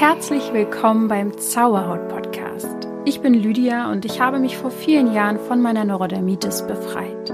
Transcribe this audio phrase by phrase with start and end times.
[0.00, 2.88] Herzlich willkommen beim Zauberhaut Podcast.
[3.04, 7.30] Ich bin Lydia und ich habe mich vor vielen Jahren von meiner Neurodermitis befreit.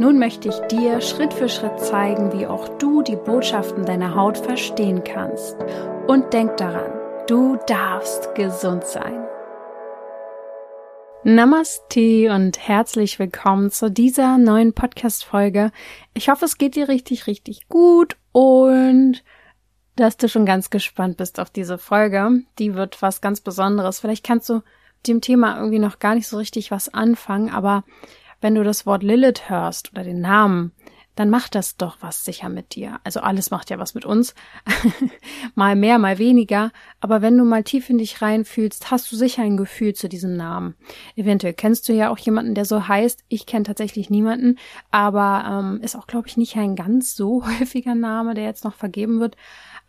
[0.00, 4.36] Nun möchte ich dir Schritt für Schritt zeigen, wie auch du die Botschaften deiner Haut
[4.36, 5.56] verstehen kannst.
[6.08, 6.90] Und denk daran,
[7.28, 9.24] du darfst gesund sein.
[11.22, 15.70] Namaste und herzlich willkommen zu dieser neuen Podcast-Folge.
[16.14, 19.22] Ich hoffe, es geht dir richtig, richtig gut und
[20.00, 22.42] dass du schon ganz gespannt bist auf diese Folge.
[22.58, 24.00] Die wird was ganz Besonderes.
[24.00, 27.84] Vielleicht kannst du mit dem Thema irgendwie noch gar nicht so richtig was anfangen, aber
[28.40, 30.72] wenn du das Wort Lilith hörst oder den Namen,
[31.18, 33.00] dann macht das doch was sicher mit dir.
[33.02, 34.36] Also alles macht ja was mit uns.
[35.56, 36.70] mal mehr, mal weniger.
[37.00, 40.36] Aber wenn du mal tief in dich reinfühlst, hast du sicher ein Gefühl zu diesem
[40.36, 40.76] Namen.
[41.16, 43.24] Eventuell kennst du ja auch jemanden, der so heißt.
[43.26, 44.60] Ich kenne tatsächlich niemanden,
[44.92, 48.74] aber ähm, ist auch, glaube ich, nicht ein ganz so häufiger Name, der jetzt noch
[48.74, 49.36] vergeben wird.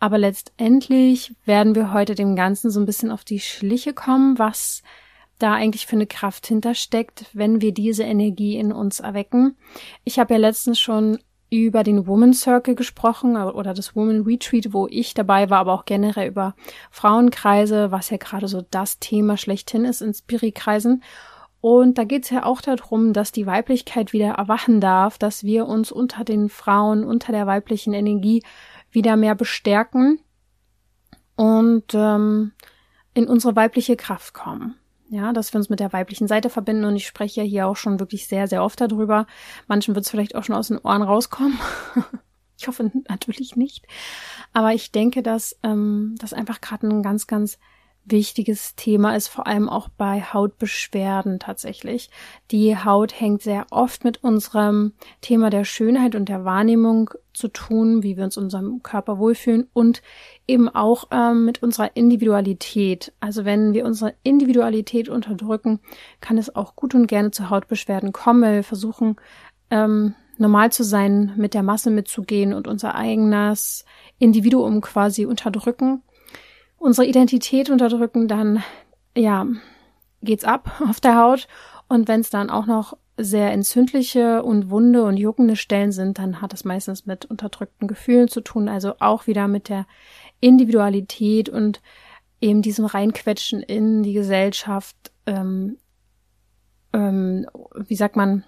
[0.00, 4.82] Aber letztendlich werden wir heute dem Ganzen so ein bisschen auf die Schliche kommen, was
[5.38, 9.56] da eigentlich für eine Kraft hintersteckt, wenn wir diese Energie in uns erwecken.
[10.04, 11.18] Ich habe ja letztens schon
[11.50, 15.84] über den Woman Circle gesprochen oder das Woman Retreat, wo ich dabei war, aber auch
[15.84, 16.54] generell über
[16.90, 21.02] Frauenkreise, was ja gerade so das Thema schlechthin ist in Spiri-Kreisen.
[21.60, 25.66] Und da geht es ja auch darum, dass die Weiblichkeit wieder erwachen darf, dass wir
[25.66, 28.42] uns unter den Frauen, unter der weiblichen Energie
[28.90, 30.20] wieder mehr bestärken
[31.36, 32.52] und ähm,
[33.14, 34.76] in unsere weibliche Kraft kommen.
[35.08, 37.76] Ja, dass wir uns mit der weiblichen Seite verbinden und ich spreche ja hier auch
[37.76, 39.26] schon wirklich sehr, sehr oft darüber.
[39.66, 41.58] Manchen wird es vielleicht auch schon aus den Ohren rauskommen.
[42.56, 43.86] ich hoffe natürlich nicht.
[44.52, 47.58] Aber ich denke, dass ähm, das einfach gerade ein ganz, ganz
[48.10, 52.10] wichtiges Thema ist, vor allem auch bei Hautbeschwerden tatsächlich.
[52.50, 58.02] Die Haut hängt sehr oft mit unserem Thema der Schönheit und der Wahrnehmung zu tun,
[58.02, 60.02] wie wir uns unserem Körper wohlfühlen und
[60.46, 63.12] eben auch ähm, mit unserer Individualität.
[63.20, 65.80] Also wenn wir unsere Individualität unterdrücken,
[66.20, 69.16] kann es auch gut und gerne zu Hautbeschwerden kommen, weil wir versuchen,
[69.70, 73.84] ähm, normal zu sein, mit der Masse mitzugehen und unser eigenes
[74.18, 76.02] Individuum quasi unterdrücken
[76.80, 78.64] unsere Identität unterdrücken, dann
[79.16, 79.46] ja,
[80.22, 81.46] geht's ab auf der Haut.
[81.88, 86.40] Und wenn es dann auch noch sehr entzündliche und wunde und juckende Stellen sind, dann
[86.40, 89.86] hat es meistens mit unterdrückten Gefühlen zu tun, also auch wieder mit der
[90.40, 91.82] Individualität und
[92.40, 94.96] eben diesem Reinquetschen in die Gesellschaft,
[95.26, 95.76] ähm,
[96.94, 98.44] ähm, wie sagt man,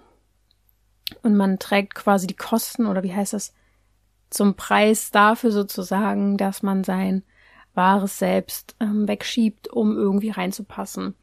[1.21, 3.53] und man trägt quasi die Kosten oder wie heißt das,
[4.31, 7.23] zum Preis dafür sozusagen, dass man sein
[7.73, 11.15] wahres Selbst ähm, wegschiebt, um irgendwie reinzupassen.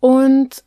[0.00, 0.64] Und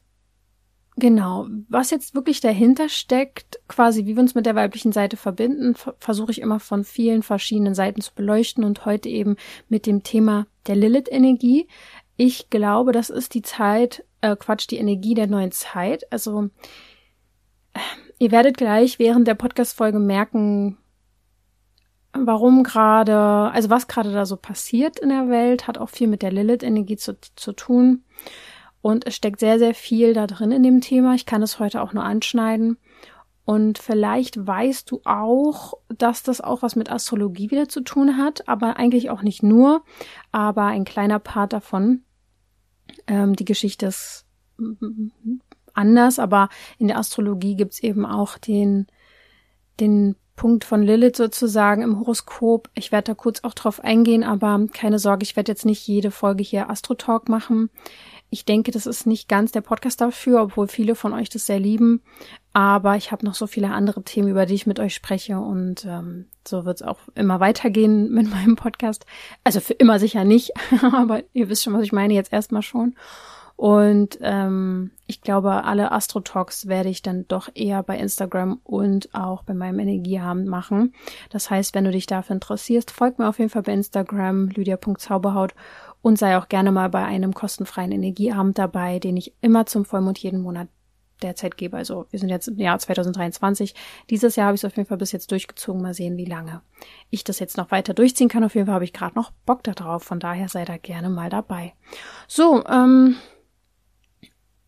[0.96, 5.75] genau, was jetzt wirklich dahinter steckt, quasi wie wir uns mit der weiblichen Seite verbinden,
[6.00, 9.36] versuche ich immer von vielen verschiedenen Seiten zu beleuchten und heute eben
[9.69, 11.68] mit dem Thema der Lilith-Energie.
[12.16, 16.12] Ich glaube, das ist die Zeit, äh, Quatsch, die Energie der neuen Zeit.
[16.12, 16.50] Also
[18.20, 20.78] ihr werdet gleich während der Podcast-Folge merken,
[22.13, 26.22] warum gerade, also was gerade da so passiert in der Welt, hat auch viel mit
[26.22, 28.03] der Lilith-Energie zu, zu tun.
[28.81, 31.16] Und es steckt sehr, sehr viel da drin in dem Thema.
[31.16, 32.78] Ich kann es heute auch nur anschneiden.
[33.46, 38.47] Und vielleicht weißt du auch, dass das auch was mit Astrologie wieder zu tun hat,
[38.47, 39.84] aber eigentlich auch nicht nur,
[40.31, 42.03] aber ein kleiner Part davon.
[43.07, 44.25] Ähm, die Geschichte ist
[45.73, 48.88] anders, aber in der Astrologie gibt's eben auch den,
[49.79, 52.69] den Punkt von Lilith sozusagen im Horoskop.
[52.73, 56.11] Ich werde da kurz auch drauf eingehen, aber keine Sorge, ich werde jetzt nicht jede
[56.11, 57.69] Folge hier Astro-Talk machen.
[58.33, 61.59] Ich denke, das ist nicht ganz der Podcast dafür, obwohl viele von euch das sehr
[61.59, 62.01] lieben.
[62.51, 65.85] Aber ich habe noch so viele andere Themen, über die ich mit euch spreche und
[65.85, 69.05] ähm, so wird es auch immer weitergehen mit meinem Podcast.
[69.43, 70.51] Also für immer sicher nicht,
[70.81, 72.95] aber ihr wisst schon, was ich meine, jetzt erstmal schon.
[73.56, 79.44] Und ähm, ich glaube, alle Astro-Talks werde ich dann doch eher bei Instagram und auch
[79.44, 80.94] bei meinem Energieabend machen.
[81.30, 85.53] Das heißt, wenn du dich dafür interessierst, folg mir auf jeden Fall bei Instagram, lydia.zauberhaut
[86.02, 90.17] und sei auch gerne mal bei einem kostenfreien Energieabend dabei, den ich immer zum Vollmond
[90.20, 90.67] jeden Monat
[91.22, 91.78] derzeit gebe.
[91.78, 93.73] Also wir sind jetzt im Jahr 2023.
[94.09, 95.82] Dieses Jahr habe ich es auf jeden Fall bis jetzt durchgezogen.
[95.82, 96.61] Mal sehen, wie lange
[97.09, 98.44] ich das jetzt noch weiter durchziehen kann.
[98.44, 100.03] Auf jeden Fall habe ich gerade noch Bock darauf.
[100.03, 101.73] Von daher sei da gerne mal dabei.
[102.28, 103.16] So, ähm,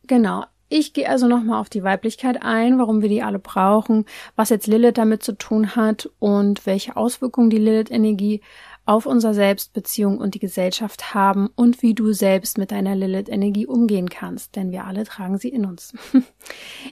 [0.08, 0.46] Genau.
[0.68, 4.06] Ich gehe also nochmal auf die Weiblichkeit ein, warum wir die alle brauchen,
[4.36, 8.42] was jetzt Lilith damit zu tun hat und welche Auswirkungen die Lilith-Energie
[8.88, 14.10] auf unser Selbstbeziehung und die Gesellschaft haben und wie du selbst mit deiner Lilith-Energie umgehen
[14.10, 15.94] kannst, denn wir alle tragen sie in uns.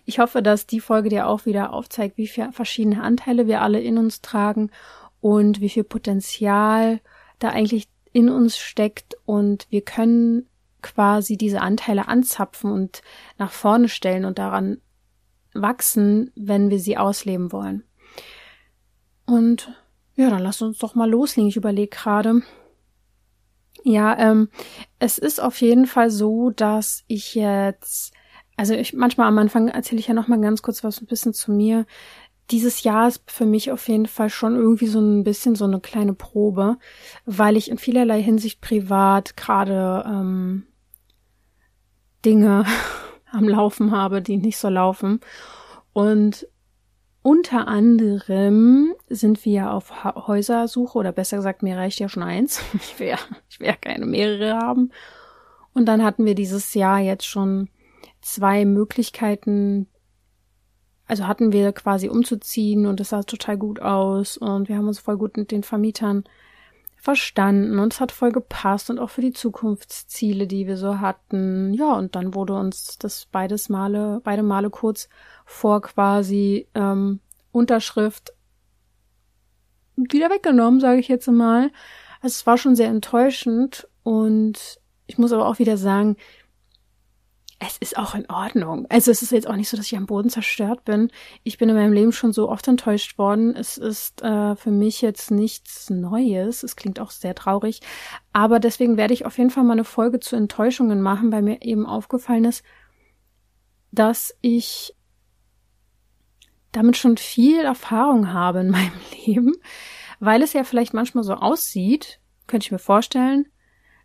[0.05, 3.79] Ich hoffe, dass die Folge dir auch wieder aufzeigt, wie viele verschiedene Anteile wir alle
[3.79, 4.69] in uns tragen
[5.21, 6.99] und wie viel Potenzial
[7.39, 10.47] da eigentlich in uns steckt und wir können
[10.83, 13.01] quasi diese Anteile anzapfen und
[13.37, 14.77] nach vorne stellen und daran
[15.53, 17.83] wachsen, wenn wir sie ausleben wollen.
[19.25, 19.73] Und
[20.15, 21.49] ja, dann lass uns doch mal loslegen.
[21.49, 22.41] Ich überlege gerade.
[23.83, 24.49] Ja, ähm,
[24.99, 28.13] es ist auf jeden Fall so, dass ich jetzt,
[28.55, 31.33] also ich manchmal am Anfang erzähle ich ja noch mal ganz kurz was ein bisschen
[31.33, 31.85] zu mir.
[32.51, 35.79] Dieses Jahr ist für mich auf jeden Fall schon irgendwie so ein bisschen so eine
[35.79, 36.77] kleine Probe,
[37.25, 40.67] weil ich in vielerlei Hinsicht privat gerade ähm,
[42.25, 42.65] Dinge
[43.31, 45.19] am Laufen habe, die nicht so laufen.
[45.93, 46.47] Und
[47.21, 52.61] unter anderem sind wir auf Häusersuche oder besser gesagt, mir reicht ja schon eins.
[52.73, 54.91] Ich will ja, ich will ja keine mehrere haben.
[55.73, 57.69] Und dann hatten wir dieses Jahr jetzt schon
[58.21, 59.87] zwei Möglichkeiten.
[61.07, 64.99] Also hatten wir quasi umzuziehen und es sah total gut aus und wir haben uns
[64.99, 66.23] voll gut mit den Vermietern
[67.03, 71.73] verstanden und es hat voll gepasst und auch für die Zukunftsziele, die wir so hatten.
[71.73, 75.09] Ja, und dann wurde uns das beides Male, beide Male kurz
[75.43, 77.19] vor quasi ähm,
[77.51, 78.31] Unterschrift
[79.97, 81.71] wieder weggenommen, sage ich jetzt mal.
[82.21, 86.15] Also es war schon sehr enttäuschend und ich muss aber auch wieder sagen,
[87.59, 88.85] es ist auch in Ordnung.
[88.89, 91.11] Also es ist jetzt auch nicht so, dass ich am Boden zerstört bin.
[91.43, 93.55] Ich bin in meinem Leben schon so oft enttäuscht worden.
[93.55, 96.63] Es ist äh, für mich jetzt nichts Neues.
[96.63, 97.81] Es klingt auch sehr traurig.
[98.33, 101.61] Aber deswegen werde ich auf jeden Fall mal eine Folge zu Enttäuschungen machen, weil mir
[101.61, 102.63] eben aufgefallen ist,
[103.91, 104.95] dass ich
[106.71, 108.91] damit schon viel Erfahrung habe in meinem
[109.25, 109.53] Leben,
[110.19, 113.47] weil es ja vielleicht manchmal so aussieht, könnte ich mir vorstellen,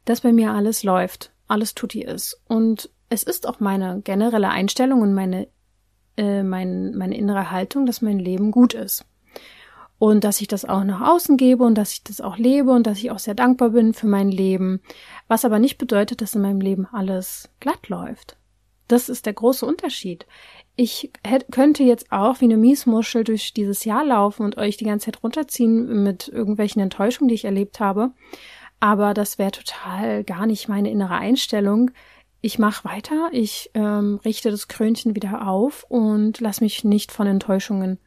[0.05, 2.41] dass bei mir alles läuft, alles tutti ist.
[2.47, 5.49] Und es ist auch meine generelle Einstellung und meine,
[6.17, 9.05] äh, mein, meine innere Haltung, dass mein Leben gut ist.
[9.99, 12.87] Und dass ich das auch nach außen gebe und dass ich das auch lebe und
[12.87, 14.81] dass ich auch sehr dankbar bin für mein Leben.
[15.27, 18.37] Was aber nicht bedeutet, dass in meinem Leben alles glatt läuft.
[18.87, 20.27] Das ist der große Unterschied.
[20.77, 24.85] Ich hätte, könnte jetzt auch wie eine Miesmuschel durch dieses Jahr laufen und euch die
[24.85, 28.13] ganze Zeit runterziehen mit irgendwelchen Enttäuschungen, die ich erlebt habe.
[28.81, 31.91] Aber das wäre total gar nicht meine innere Einstellung
[32.41, 37.27] ich mache weiter, ich ähm, richte das Krönchen wieder auf und lass mich nicht von
[37.27, 37.99] Enttäuschungen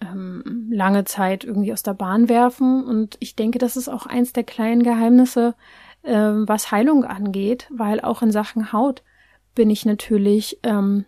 [0.00, 2.84] ähm, lange Zeit irgendwie aus der Bahn werfen.
[2.84, 5.54] Und ich denke, das ist auch eins der kleinen Geheimnisse,
[6.02, 9.02] ähm, was Heilung angeht, weil auch in Sachen Haut
[9.54, 11.04] bin ich natürlich ähm,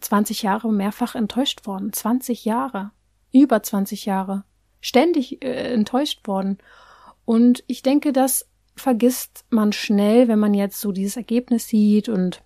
[0.00, 1.92] 20 Jahre mehrfach enttäuscht worden.
[1.92, 2.92] 20 Jahre.
[3.32, 4.44] Über 20 Jahre.
[4.80, 6.58] Ständig äh, enttäuscht worden.
[7.24, 12.42] Und ich denke, dass vergisst man schnell, wenn man jetzt so dieses Ergebnis sieht und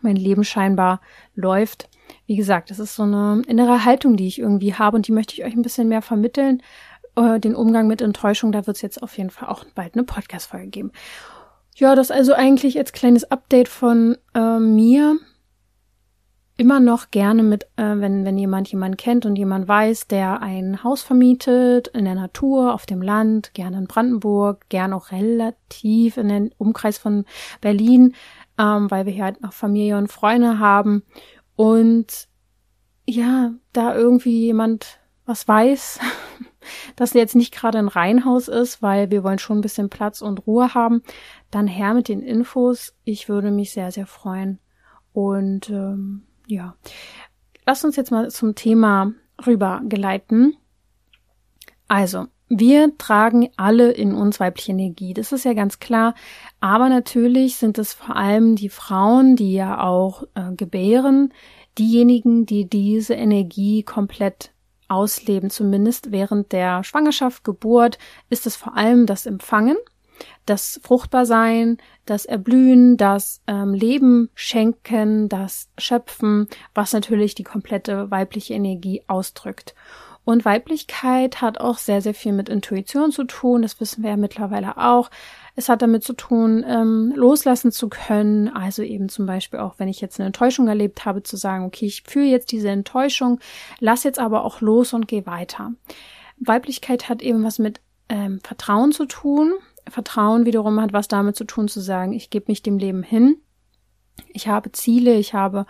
[0.00, 1.00] mein Leben scheinbar
[1.34, 1.88] läuft.
[2.26, 5.34] Wie gesagt, das ist so eine innere Haltung, die ich irgendwie habe und die möchte
[5.34, 6.62] ich euch ein bisschen mehr vermitteln.
[7.16, 10.04] Äh, den Umgang mit Enttäuschung, da wird es jetzt auf jeden Fall auch bald eine
[10.04, 10.92] Podcast-Folge geben.
[11.74, 15.18] Ja, das also eigentlich als kleines Update von äh, mir
[16.62, 20.84] immer noch gerne mit, äh, wenn, wenn jemand jemanden kennt und jemand weiß, der ein
[20.84, 26.28] Haus vermietet in der Natur, auf dem Land, gerne in Brandenburg, gerne auch relativ in
[26.28, 27.24] den Umkreis von
[27.60, 28.14] Berlin,
[28.60, 31.02] ähm, weil wir hier halt noch Familie und Freunde haben.
[31.56, 32.28] Und
[33.06, 35.98] ja, da irgendwie jemand was weiß,
[36.94, 40.46] dass jetzt nicht gerade ein Reihenhaus ist, weil wir wollen schon ein bisschen Platz und
[40.46, 41.02] Ruhe haben,
[41.50, 42.94] dann her mit den Infos.
[43.02, 44.60] Ich würde mich sehr, sehr freuen.
[45.12, 46.76] Und ähm, ja,
[47.66, 49.12] lass uns jetzt mal zum Thema
[49.46, 50.56] rübergeleiten.
[51.88, 55.14] Also, wir tragen alle in uns weibliche Energie.
[55.14, 56.14] Das ist ja ganz klar.
[56.60, 61.32] Aber natürlich sind es vor allem die Frauen, die ja auch äh, gebären,
[61.78, 64.52] diejenigen, die diese Energie komplett
[64.88, 65.48] ausleben.
[65.48, 69.76] Zumindest während der Schwangerschaft, Geburt ist es vor allem das Empfangen
[70.46, 78.54] das Fruchtbarsein, das Erblühen, das ähm, Leben schenken, das Schöpfen, was natürlich die komplette weibliche
[78.54, 79.74] Energie ausdrückt.
[80.24, 84.16] Und Weiblichkeit hat auch sehr, sehr viel mit Intuition zu tun, das wissen wir ja
[84.16, 85.10] mittlerweile auch.
[85.56, 89.88] Es hat damit zu tun, ähm, loslassen zu können, also eben zum Beispiel auch, wenn
[89.88, 93.40] ich jetzt eine Enttäuschung erlebt habe, zu sagen, okay, ich fühle jetzt diese Enttäuschung,
[93.80, 95.72] lass jetzt aber auch los und geh weiter.
[96.38, 99.52] Weiblichkeit hat eben was mit ähm, Vertrauen zu tun,
[99.88, 103.36] Vertrauen wiederum hat was damit zu tun, zu sagen, ich gebe mich dem Leben hin.
[104.28, 105.66] Ich habe Ziele, ich habe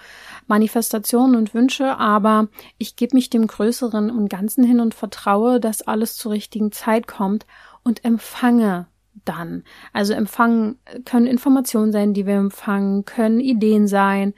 [0.47, 5.83] Manifestationen und Wünsche, aber ich gebe mich dem Größeren und Ganzen hin und vertraue, dass
[5.83, 7.47] alles zur richtigen Zeit kommt
[7.83, 8.87] und empfange
[9.25, 9.65] dann.
[9.93, 14.35] Also empfangen können Informationen sein, die wir empfangen, können Ideen sein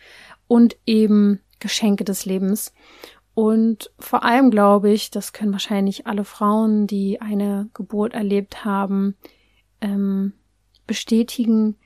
[0.46, 2.72] und eben Geschenke des Lebens.
[3.34, 9.16] Und vor allem glaube ich, das können wahrscheinlich alle Frauen, die eine Geburt erlebt haben,
[9.84, 10.32] ähm,
[10.86, 11.76] bestätigen,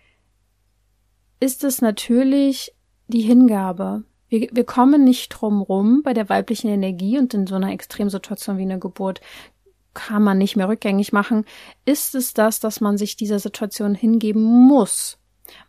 [1.41, 2.73] ist es natürlich
[3.09, 4.05] die Hingabe.
[4.29, 8.59] Wir, wir kommen nicht drum rum bei der weiblichen Energie und in so einer Extremsituation
[8.59, 9.21] wie eine Geburt
[9.95, 11.45] kann man nicht mehr rückgängig machen.
[11.85, 15.18] Ist es das, dass man sich dieser Situation hingeben muss?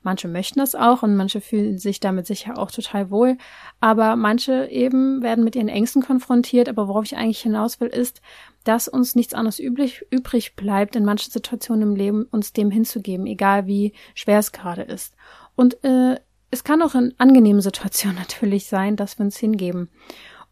[0.01, 3.37] Manche möchten das auch und manche fühlen sich damit sicher auch total wohl.
[3.79, 6.69] Aber manche eben werden mit ihren Ängsten konfrontiert.
[6.69, 8.21] Aber worauf ich eigentlich hinaus will, ist,
[8.63, 13.25] dass uns nichts anderes übrig, übrig bleibt, in manchen Situationen im Leben uns dem hinzugeben,
[13.25, 15.15] egal wie schwer es gerade ist.
[15.55, 16.19] Und äh,
[16.51, 19.89] es kann auch in angenehmen Situationen natürlich sein, dass wir uns hingeben.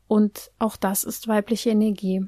[0.07, 2.27] Und auch das ist weibliche Energie.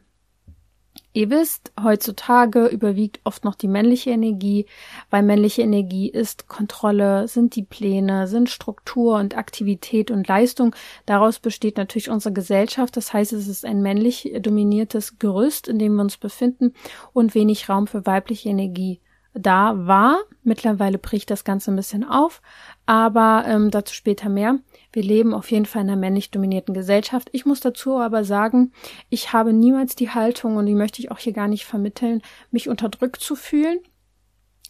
[1.11, 4.67] Ihr wisst, heutzutage überwiegt oft noch die männliche Energie,
[5.09, 10.75] weil männliche Energie ist Kontrolle, sind die Pläne, sind Struktur und Aktivität und Leistung.
[11.07, 12.95] Daraus besteht natürlich unsere Gesellschaft.
[12.95, 16.73] Das heißt, es ist ein männlich dominiertes Gerüst, in dem wir uns befinden
[17.11, 19.01] und wenig Raum für weibliche Energie
[19.33, 20.19] da war.
[20.43, 22.41] Mittlerweile bricht das Ganze ein bisschen auf,
[22.85, 24.59] aber ähm, dazu später mehr.
[24.91, 27.29] Wir leben auf jeden Fall in einer männlich dominierten Gesellschaft.
[27.31, 28.71] Ich muss dazu aber sagen,
[29.09, 32.69] ich habe niemals die Haltung, und die möchte ich auch hier gar nicht vermitteln, mich
[32.69, 33.79] unterdrückt zu fühlen.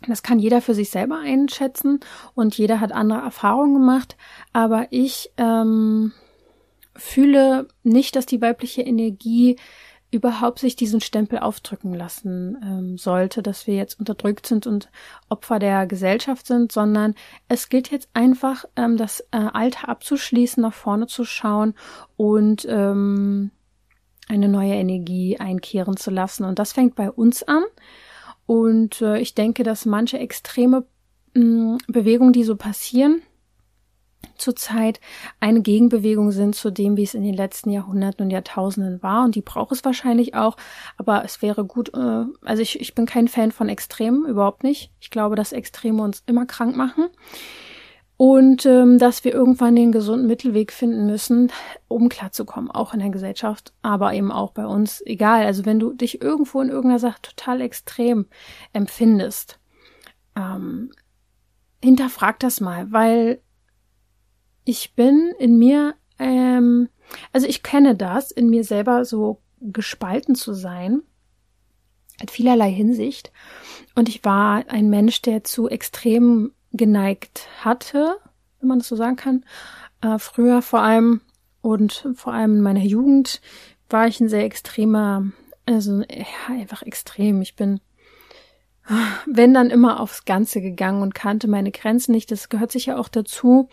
[0.08, 2.00] Das kann jeder für sich selber einschätzen
[2.34, 4.16] und jeder hat andere Erfahrungen gemacht,
[4.54, 6.14] aber ich ähm,
[6.96, 9.58] fühle nicht, dass die weibliche Energie
[10.12, 14.89] überhaupt sich diesen Stempel aufdrücken lassen ähm, sollte, dass wir jetzt unterdrückt sind und
[15.30, 17.13] Opfer der Gesellschaft sind, sondern
[17.48, 21.75] es gilt jetzt einfach, ähm, das äh, Alter abzuschließen, nach vorne zu schauen
[22.18, 23.51] und ähm,
[24.28, 26.44] eine neue Energie einkehren zu lassen.
[26.44, 27.63] Und das fängt bei uns an.
[28.46, 30.86] Und äh, ich denke, dass manche extreme
[31.36, 33.22] mh, mm, Bewegungen, die so passieren,
[34.39, 35.00] zurzeit
[35.39, 39.25] eine Gegenbewegung sind zu dem, wie es in den letzten Jahrhunderten und Jahrtausenden war.
[39.25, 40.58] Und die braucht es wahrscheinlich auch.
[40.98, 44.91] Aber es wäre gut, äh, also ich, ich bin kein Fan von Extremen, überhaupt nicht.
[45.00, 47.10] Ich glaube, dass Extreme uns immer krank machen.
[48.22, 51.53] Und ähm, dass wir irgendwann den gesunden Mittelweg finden müssen,
[51.88, 55.01] um klarzukommen, auch in der Gesellschaft, aber eben auch bei uns.
[55.05, 58.25] Egal, also wenn du dich irgendwo in irgendeiner Sache total extrem
[58.74, 59.58] empfindest,
[60.36, 60.91] ähm,
[61.81, 63.41] hinterfrag das mal, weil
[64.70, 66.90] ich bin in mir, ähm,
[67.34, 71.02] also ich kenne das, in mir selber so gespalten zu sein,
[72.22, 73.32] in vielerlei Hinsicht.
[73.96, 78.18] Und ich war ein Mensch, der zu extrem geneigt hatte,
[78.60, 79.44] wenn man das so sagen kann.
[80.02, 81.22] Äh, früher vor allem
[81.62, 83.42] und vor allem in meiner Jugend
[83.90, 85.32] war ich ein sehr extremer,
[85.66, 87.42] also ja, einfach extrem.
[87.42, 87.82] Ich bin
[89.26, 92.32] wenn dann immer aufs Ganze gegangen und kannte meine Grenzen nicht.
[92.32, 93.70] Das gehört sicher auch dazu.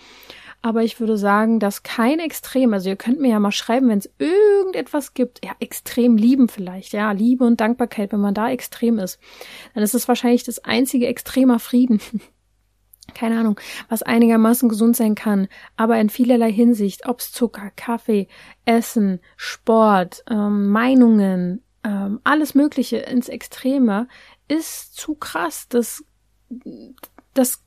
[0.66, 4.00] Aber ich würde sagen, dass kein Extrem, also ihr könnt mir ja mal schreiben, wenn
[4.00, 8.99] es irgendetwas gibt, ja, extrem lieben vielleicht, ja, Liebe und Dankbarkeit, wenn man da extrem
[8.99, 9.20] ist,
[9.75, 12.00] dann ist es wahrscheinlich das einzige extremer Frieden.
[13.14, 15.46] Keine Ahnung, was einigermaßen gesund sein kann,
[15.76, 18.26] aber in vielerlei Hinsicht, ob's Zucker, Kaffee,
[18.64, 24.08] Essen, Sport, ähm, Meinungen, ähm, alles Mögliche ins Extreme,
[24.49, 25.68] ist zu krass.
[25.68, 26.02] Das,
[27.35, 27.62] das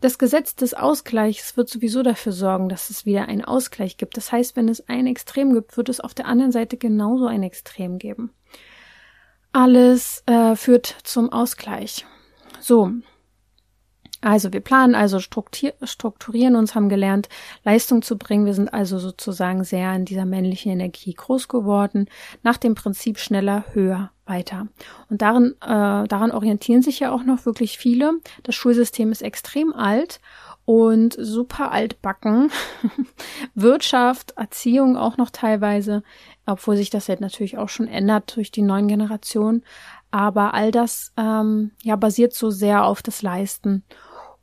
[0.00, 4.16] das Gesetz des Ausgleichs wird sowieso dafür sorgen, dass es wieder einen Ausgleich gibt.
[4.16, 7.42] Das heißt, wenn es ein Extrem gibt, wird es auf der anderen Seite genauso ein
[7.42, 8.30] Extrem geben.
[9.52, 12.06] Alles äh, führt zum Ausgleich.
[12.60, 12.92] So,
[14.20, 17.28] also wir planen also strukturieren uns, haben gelernt,
[17.64, 18.46] Leistung zu bringen.
[18.46, 22.08] Wir sind also sozusagen sehr in dieser männlichen Energie groß geworden,
[22.42, 24.68] nach dem Prinzip schneller, höher, weiter.
[25.10, 28.12] Und darin, äh, daran orientieren sich ja auch noch wirklich viele.
[28.42, 30.20] Das Schulsystem ist extrem alt
[30.64, 32.50] und super altbacken.
[33.54, 36.02] Wirtschaft, Erziehung auch noch teilweise,
[36.44, 39.64] obwohl sich das jetzt natürlich auch schon ändert durch die neuen Generationen.
[40.10, 43.82] Aber all das ähm, ja basiert so sehr auf das Leisten.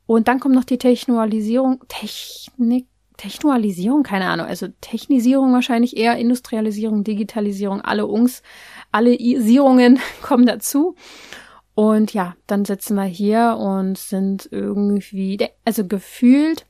[0.07, 2.87] Und dann kommt noch die Technologisierung, Technik,
[3.17, 8.43] Technologisierung, keine Ahnung, also Technisierung wahrscheinlich eher, Industrialisierung, Digitalisierung, alle Ungs,
[8.95, 10.95] alle Isierungen kommen dazu.
[11.73, 16.65] Und ja, dann sitzen wir hier und sind irgendwie, also gefühlt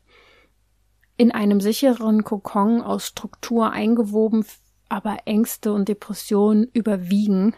[1.18, 4.44] in einem sicheren Kokon aus Struktur eingewoben,
[4.90, 7.56] aber Ängste und Depressionen überwiegen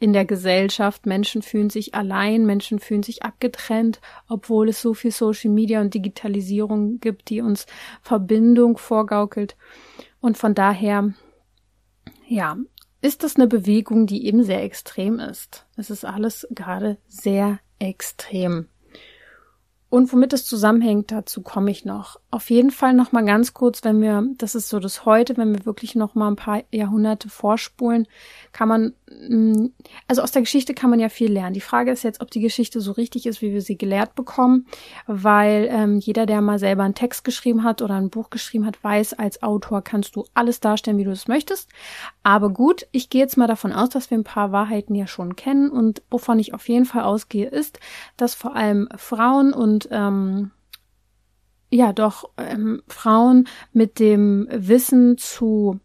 [0.00, 1.06] in der Gesellschaft.
[1.06, 5.94] Menschen fühlen sich allein, Menschen fühlen sich abgetrennt, obwohl es so viel Social Media und
[5.94, 7.66] Digitalisierung gibt, die uns
[8.02, 9.56] Verbindung vorgaukelt.
[10.20, 11.12] Und von daher,
[12.26, 12.56] ja,
[13.00, 15.66] ist das eine Bewegung, die eben sehr extrem ist.
[15.76, 18.68] Es ist alles gerade sehr extrem.
[19.90, 22.20] Und womit es zusammenhängt, dazu komme ich noch.
[22.30, 25.52] Auf jeden Fall noch mal ganz kurz, wenn wir, das ist so das heute, wenn
[25.52, 28.06] wir wirklich noch mal ein paar Jahrhunderte vorspulen,
[28.52, 28.92] kann man
[30.06, 31.54] also aus der Geschichte kann man ja viel lernen.
[31.54, 34.66] Die Frage ist jetzt, ob die Geschichte so richtig ist, wie wir sie gelehrt bekommen,
[35.06, 38.82] weil ähm, jeder, der mal selber einen Text geschrieben hat oder ein Buch geschrieben hat,
[38.82, 41.68] weiß, als Autor kannst du alles darstellen, wie du es möchtest.
[42.22, 45.36] Aber gut, ich gehe jetzt mal davon aus, dass wir ein paar Wahrheiten ja schon
[45.36, 47.80] kennen und wovon ich auf jeden Fall ausgehe, ist,
[48.16, 50.50] dass vor allem Frauen und ähm,
[51.70, 55.80] ja doch ähm, Frauen mit dem Wissen zu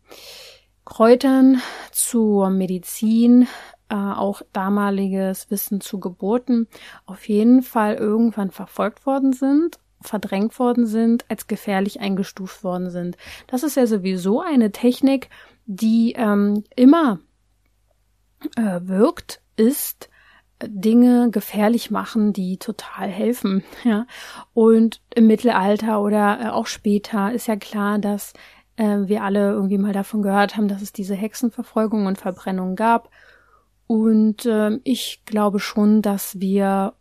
[0.93, 1.59] Kräutern,
[1.91, 3.47] zur Medizin,
[3.89, 6.67] äh, auch damaliges Wissen zu Geburten
[7.07, 13.15] auf jeden Fall irgendwann verfolgt worden sind verdrängt worden sind, als gefährlich eingestuft worden sind.
[13.47, 15.29] Das ist ja sowieso eine Technik,
[15.65, 17.19] die ähm, immer
[18.57, 20.09] äh, wirkt, ist
[20.62, 23.63] Dinge gefährlich machen, die total helfen.
[23.83, 24.05] Ja.
[24.53, 28.33] Und im Mittelalter oder äh, auch später ist ja klar, dass
[28.75, 33.10] äh, wir alle irgendwie mal davon gehört haben, dass es diese Hexenverfolgung und Verbrennung gab.
[33.88, 36.94] Und äh, ich glaube schon, dass wir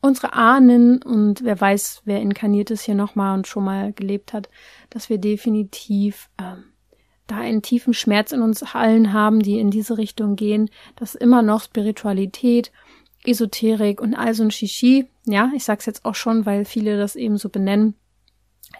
[0.00, 4.50] unsere Ahnen und wer weiß, wer inkarniert ist hier nochmal und schon mal gelebt hat,
[4.90, 6.56] dass wir definitiv äh,
[7.26, 11.40] da einen tiefen Schmerz in uns allen haben, die in diese Richtung gehen, dass immer
[11.40, 12.70] noch Spiritualität,
[13.24, 17.16] Esoterik und all so ein Shishi, ja, ich sag's jetzt auch schon, weil viele das
[17.16, 17.94] eben so benennen,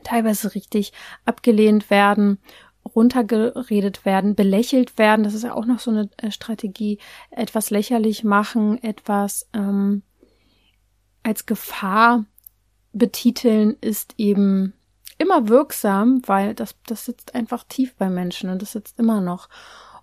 [0.02, 0.92] teilweise richtig
[1.24, 2.38] abgelehnt werden,
[2.94, 5.24] runtergeredet werden, belächelt werden.
[5.24, 6.98] Das ist ja auch noch so eine äh, Strategie.
[7.30, 10.02] Etwas lächerlich machen, etwas ähm,
[11.22, 12.24] als Gefahr
[12.92, 14.74] betiteln, ist eben
[15.18, 19.48] immer wirksam, weil das, das sitzt einfach tief bei Menschen und das sitzt immer noch.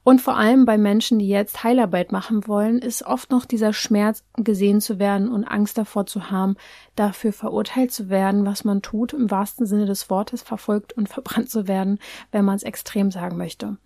[0.03, 4.23] Und vor allem bei Menschen, die jetzt Heilarbeit machen wollen, ist oft noch dieser Schmerz,
[4.35, 6.55] gesehen zu werden und Angst davor zu haben,
[6.95, 11.51] dafür verurteilt zu werden, was man tut, im wahrsten Sinne des Wortes verfolgt und verbrannt
[11.51, 11.99] zu werden,
[12.31, 13.77] wenn man es extrem sagen möchte.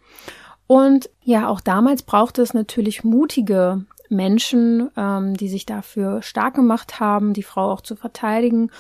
[0.68, 7.00] Und ja, auch damals brauchte es natürlich mutige Menschen, ähm, die sich dafür stark gemacht
[7.00, 8.72] haben, die Frau auch zu verteidigen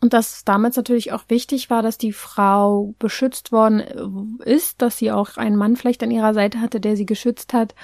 [0.00, 4.98] und dass damals natürlich auch wichtig war, dass die Frau beschützt worden äh, ist, dass
[4.98, 7.74] sie auch einen Mann vielleicht an ihrer Seite hatte, der sie geschützt hat.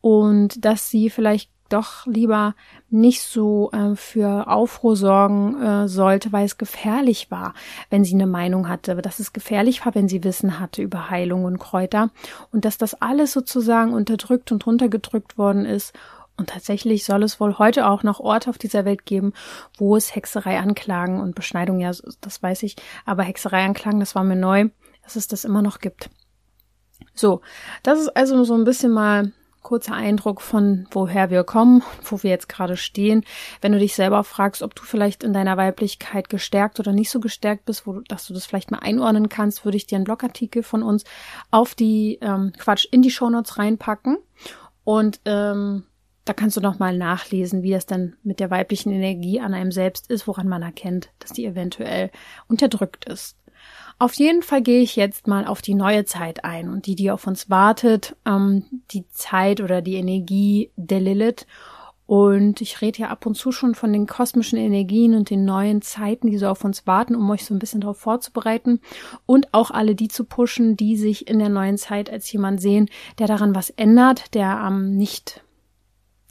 [0.00, 2.54] Und dass sie vielleicht doch lieber
[2.90, 7.54] nicht so äh, für Aufruhr sorgen äh, sollte, weil es gefährlich war,
[7.90, 11.44] wenn sie eine Meinung hatte, dass es gefährlich war, wenn sie Wissen hatte über Heilung
[11.44, 12.10] und Kräuter.
[12.52, 15.92] Und dass das alles sozusagen unterdrückt und runtergedrückt worden ist
[16.36, 19.32] und tatsächlich soll es wohl heute auch noch Orte auf dieser Welt geben,
[19.78, 24.68] wo es Hexereianklagen und Beschneidung, ja, das weiß ich, aber Hexereianklagen, das war mir neu,
[25.02, 26.10] dass es das immer noch gibt.
[27.14, 27.40] So,
[27.82, 32.30] das ist also so ein bisschen mal kurzer Eindruck von woher wir kommen, wo wir
[32.30, 33.24] jetzt gerade stehen.
[33.60, 37.18] Wenn du dich selber fragst, ob du vielleicht in deiner Weiblichkeit gestärkt oder nicht so
[37.18, 40.04] gestärkt bist, wo du, dass du das vielleicht mal einordnen kannst, würde ich dir einen
[40.04, 41.02] Blogartikel von uns
[41.50, 44.18] auf die ähm, Quatsch in die Shownotes reinpacken
[44.84, 45.82] und ähm,
[46.26, 49.70] da kannst du noch mal nachlesen, wie das dann mit der weiblichen Energie an einem
[49.70, 52.10] selbst ist, woran man erkennt, dass die eventuell
[52.48, 53.38] unterdrückt ist.
[53.98, 57.10] Auf jeden Fall gehe ich jetzt mal auf die neue Zeit ein und die, die
[57.10, 61.46] auf uns wartet, ähm, die Zeit oder die Energie der Lilith.
[62.06, 65.80] Und ich rede ja ab und zu schon von den kosmischen Energien und den neuen
[65.80, 68.80] Zeiten, die so auf uns warten, um euch so ein bisschen darauf vorzubereiten
[69.26, 72.88] und auch alle die zu pushen, die sich in der neuen Zeit als jemand sehen,
[73.18, 75.42] der daran was ändert, der ähm, nicht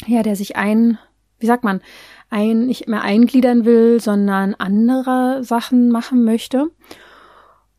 [0.05, 0.97] ja, der sich ein,
[1.39, 1.81] wie sagt man,
[2.29, 6.71] ein, nicht mehr eingliedern will, sondern andere Sachen machen möchte.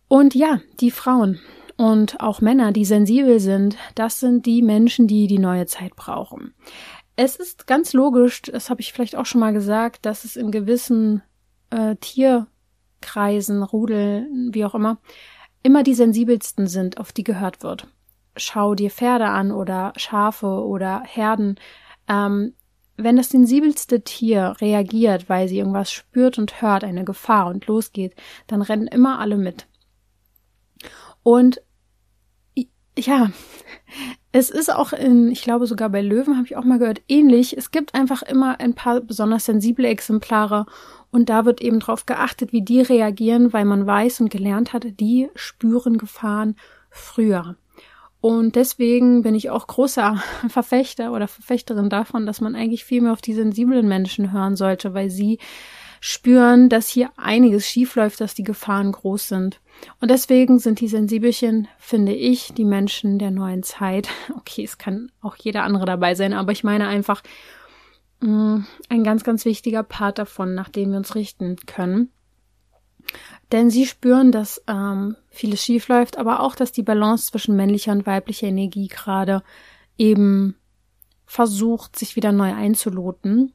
[0.08, 1.40] Und ja, die Frauen
[1.76, 6.54] und auch Männer, die sensibel sind, das sind die Menschen, die die neue Zeit brauchen.
[7.16, 10.50] Es ist ganz logisch, das habe ich vielleicht auch schon mal gesagt, dass es in
[10.50, 11.22] gewissen
[11.70, 14.98] äh, Tierkreisen, Rudel, wie auch immer,
[15.62, 17.88] immer die sensibelsten sind, auf die gehört wird.
[18.36, 21.56] Schau dir Pferde an oder Schafe oder Herden,
[22.08, 22.54] ähm,
[22.96, 28.14] wenn das sensibelste Tier reagiert, weil sie irgendwas spürt und hört, eine Gefahr und losgeht,
[28.46, 29.66] dann rennen immer alle mit.
[31.22, 31.60] Und
[32.98, 33.30] ja,
[34.32, 37.56] es ist auch in, ich glaube sogar bei Löwen habe ich auch mal gehört, ähnlich.
[37.56, 40.66] Es gibt einfach immer ein paar besonders sensible Exemplare
[41.10, 45.00] und da wird eben drauf geachtet, wie die reagieren, weil man weiß und gelernt hat,
[45.00, 46.56] die spüren Gefahren
[46.90, 47.56] früher.
[48.20, 53.12] Und deswegen bin ich auch großer Verfechter oder Verfechterin davon, dass man eigentlich viel mehr
[53.12, 55.38] auf die sensiblen Menschen hören sollte, weil sie
[56.00, 59.60] spüren, dass hier einiges schiefläuft, dass die Gefahren groß sind.
[60.00, 64.08] Und deswegen sind die Sensibelchen, finde ich, die Menschen der neuen Zeit.
[64.36, 67.22] Okay, es kann auch jeder andere dabei sein, aber ich meine einfach
[68.20, 72.10] mh, mm, ein ganz, ganz wichtiger Part davon, nach dem wir uns richten können.
[73.52, 77.92] Denn sie spüren, dass ähm, vieles schief läuft, aber auch, dass die Balance zwischen männlicher
[77.92, 79.42] und weiblicher Energie gerade
[79.96, 80.56] eben
[81.26, 83.52] versucht, sich wieder neu einzuloten.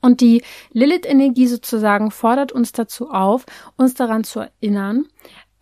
[0.00, 3.44] Und die Lilith-Energie sozusagen fordert uns dazu auf,
[3.76, 5.06] uns daran zu erinnern,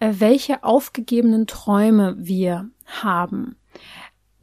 [0.00, 3.56] äh, welche aufgegebenen Träume wir haben.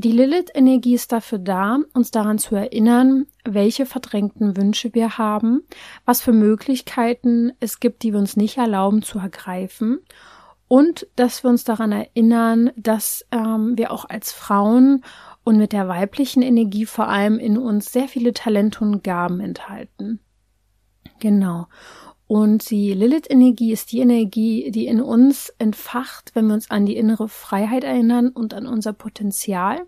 [0.03, 5.61] Die Lilith-Energie ist dafür da, uns daran zu erinnern, welche verdrängten Wünsche wir haben,
[6.05, 9.99] was für Möglichkeiten es gibt, die wir uns nicht erlauben zu ergreifen
[10.67, 15.03] und dass wir uns daran erinnern, dass ähm, wir auch als Frauen
[15.43, 20.19] und mit der weiblichen Energie vor allem in uns sehr viele Talente und Gaben enthalten.
[21.19, 21.67] Genau.
[22.31, 26.95] Und die Lilith-Energie ist die Energie, die in uns entfacht, wenn wir uns an die
[26.95, 29.85] innere Freiheit erinnern und an unser Potenzial.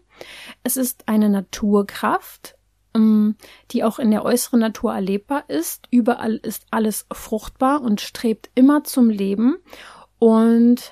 [0.62, 2.58] Es ist eine Naturkraft,
[2.94, 3.38] ähm,
[3.72, 5.88] die auch in der äußeren Natur erlebbar ist.
[5.90, 9.56] Überall ist alles fruchtbar und strebt immer zum Leben.
[10.20, 10.92] Und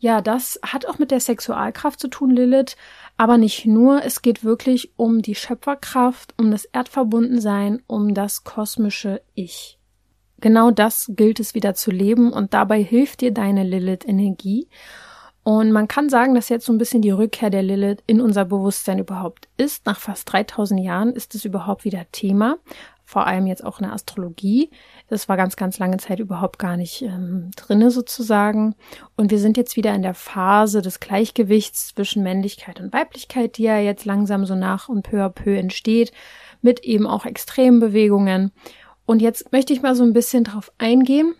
[0.00, 2.76] ja, das hat auch mit der Sexualkraft zu tun, Lilith.
[3.16, 9.22] Aber nicht nur, es geht wirklich um die Schöpferkraft, um das Erdverbundensein, um das kosmische
[9.34, 9.79] Ich.
[10.40, 14.68] Genau das gilt es wieder zu leben und dabei hilft dir deine Lilith-Energie.
[15.42, 18.44] Und man kann sagen, dass jetzt so ein bisschen die Rückkehr der Lilith in unser
[18.44, 19.86] Bewusstsein überhaupt ist.
[19.86, 22.58] Nach fast 3000 Jahren ist es überhaupt wieder Thema.
[23.04, 24.70] Vor allem jetzt auch in der Astrologie.
[25.08, 28.76] Das war ganz, ganz lange Zeit überhaupt gar nicht ähm, drinne sozusagen.
[29.16, 33.64] Und wir sind jetzt wieder in der Phase des Gleichgewichts zwischen Männlichkeit und Weiblichkeit, die
[33.64, 36.12] ja jetzt langsam so nach und peu à peu entsteht,
[36.62, 38.52] mit eben auch extremen Bewegungen.
[39.10, 41.34] Und jetzt möchte ich mal so ein bisschen drauf eingehen,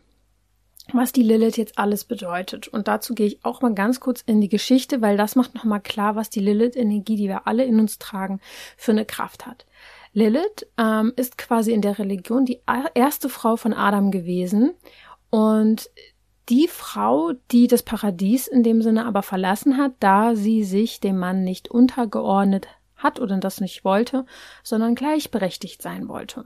[0.93, 2.67] was die Lilith jetzt alles bedeutet.
[2.67, 5.81] Und dazu gehe ich auch mal ganz kurz in die Geschichte, weil das macht nochmal
[5.81, 8.41] klar, was die Lilith-Energie, die wir alle in uns tragen,
[8.77, 9.67] für eine Kraft hat.
[10.13, 12.61] Lilith ähm, ist quasi in der Religion die
[12.95, 14.73] erste Frau von Adam gewesen
[15.31, 15.89] und
[16.49, 21.21] die Frau, die das Paradies in dem Sinne aber verlassen hat, da sie sich dem
[21.21, 22.67] Mann nicht untergeordnet
[23.03, 24.25] hat oder das nicht wollte,
[24.63, 26.45] sondern gleichberechtigt sein wollte.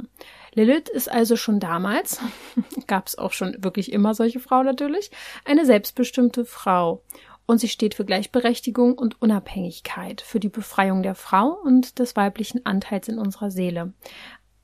[0.55, 2.21] Lilith ist also schon damals,
[2.87, 5.11] gab es auch schon wirklich immer solche Frau natürlich,
[5.45, 7.03] eine selbstbestimmte Frau.
[7.47, 12.65] Und sie steht für Gleichberechtigung und Unabhängigkeit, für die Befreiung der Frau und des weiblichen
[12.65, 13.93] Anteils in unserer Seele.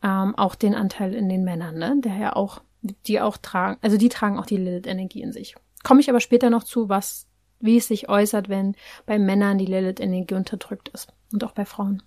[0.02, 1.96] Ähm, auch den Anteil in den Männern, ne?
[1.98, 5.56] der ja auch, die auch tragen, also die tragen auch die Lilith-Energie in sich.
[5.82, 7.26] Komme ich aber später noch zu, was,
[7.58, 12.02] wie es sich äußert, wenn bei Männern die Lilith-Energie unterdrückt ist und auch bei Frauen.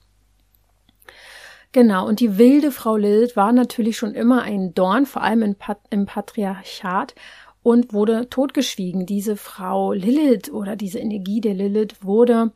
[1.72, 5.56] Genau, und die wilde Frau Lilith war natürlich schon immer ein Dorn, vor allem im,
[5.56, 7.16] Pat im Patriarchat,
[7.64, 9.06] und wurde totgeschwiegen.
[9.06, 12.52] Diese Frau Lilith oder diese Energie der Lilith wurde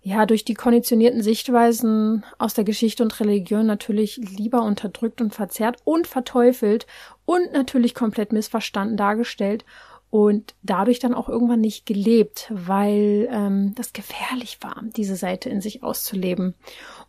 [0.00, 5.78] ja durch die konditionierten Sichtweisen aus der Geschichte und Religion natürlich lieber unterdrückt und verzerrt
[5.84, 6.86] und verteufelt
[7.24, 9.64] und natürlich komplett missverstanden dargestellt
[10.10, 15.60] und dadurch dann auch irgendwann nicht gelebt, weil ähm, das gefährlich war, diese Seite in
[15.60, 16.54] sich auszuleben.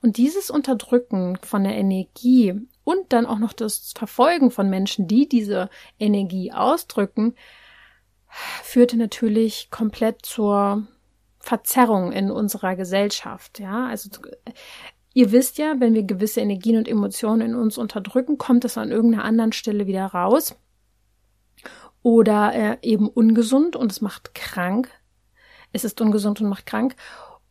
[0.02, 5.30] Und dieses Unterdrücken von der Energie und dann auch noch das Verfolgen von Menschen, die
[5.30, 7.36] diese Energie ausdrücken,
[8.64, 10.88] führte natürlich komplett zur
[11.40, 13.60] Verzerrung in unserer Gesellschaft.
[13.60, 14.10] Ja, also
[15.14, 18.92] ihr wisst ja, wenn wir gewisse Energien und Emotionen in uns unterdrücken, kommt es an
[18.92, 20.56] irgendeiner anderen Stelle wieder raus
[22.08, 24.90] oder äh, eben ungesund und es macht krank.
[25.74, 26.96] Es ist ungesund und macht krank.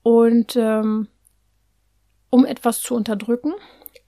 [0.03, 1.09] Und ähm,
[2.31, 3.53] um etwas zu unterdrücken,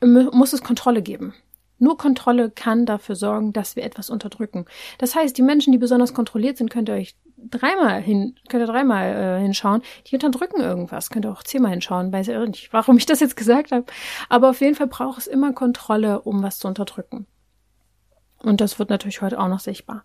[0.00, 1.34] muss es Kontrolle geben.
[1.78, 4.64] Nur Kontrolle kann dafür sorgen, dass wir etwas unterdrücken.
[4.96, 8.72] Das heißt, die Menschen, die besonders kontrolliert sind, könnt ihr euch dreimal hin, könnt ihr
[8.72, 9.82] dreimal äh, hinschauen.
[10.06, 11.10] Die unterdrücken irgendwas.
[11.10, 12.10] Könnt ihr auch zehnmal hinschauen.
[12.10, 13.84] Weiß ja nicht, warum ich das jetzt gesagt habe.
[14.30, 17.26] Aber auf jeden Fall braucht es immer Kontrolle, um was zu unterdrücken.
[18.42, 20.04] Und das wird natürlich heute auch noch sichtbar.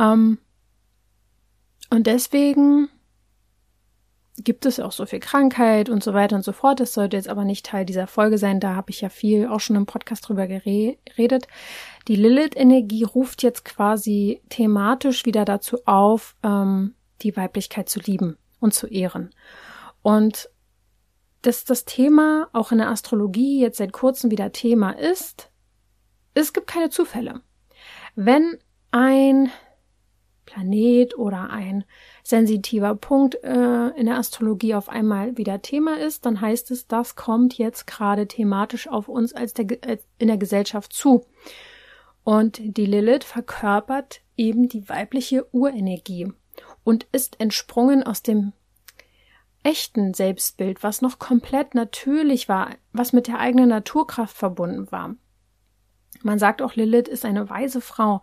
[0.00, 0.38] Ähm,
[1.90, 2.88] und deswegen
[4.42, 6.80] gibt es auch so viel Krankheit und so weiter und so fort.
[6.80, 8.60] Das sollte jetzt aber nicht Teil dieser Folge sein.
[8.60, 11.46] Da habe ich ja viel auch schon im Podcast drüber geredet.
[12.08, 18.72] Die Lilith-Energie ruft jetzt quasi thematisch wieder dazu auf, ähm, die Weiblichkeit zu lieben und
[18.72, 19.34] zu ehren.
[20.02, 20.48] Und
[21.42, 25.50] dass das Thema auch in der Astrologie jetzt seit kurzem wieder Thema ist,
[26.34, 27.40] es gibt keine Zufälle.
[28.14, 28.58] Wenn
[28.90, 29.50] ein
[30.50, 31.84] Planet oder ein
[32.24, 37.14] sensitiver Punkt äh, in der Astrologie auf einmal wieder Thema ist, dann heißt es, das
[37.14, 41.24] kommt jetzt gerade thematisch auf uns als der, als in der Gesellschaft zu.
[42.24, 46.32] Und die Lilith verkörpert eben die weibliche Urenergie
[46.82, 48.52] und ist entsprungen aus dem
[49.62, 55.14] echten Selbstbild, was noch komplett natürlich war, was mit der eigenen Naturkraft verbunden war.
[56.22, 58.20] Man sagt auch, Lilith ist eine weise Frau,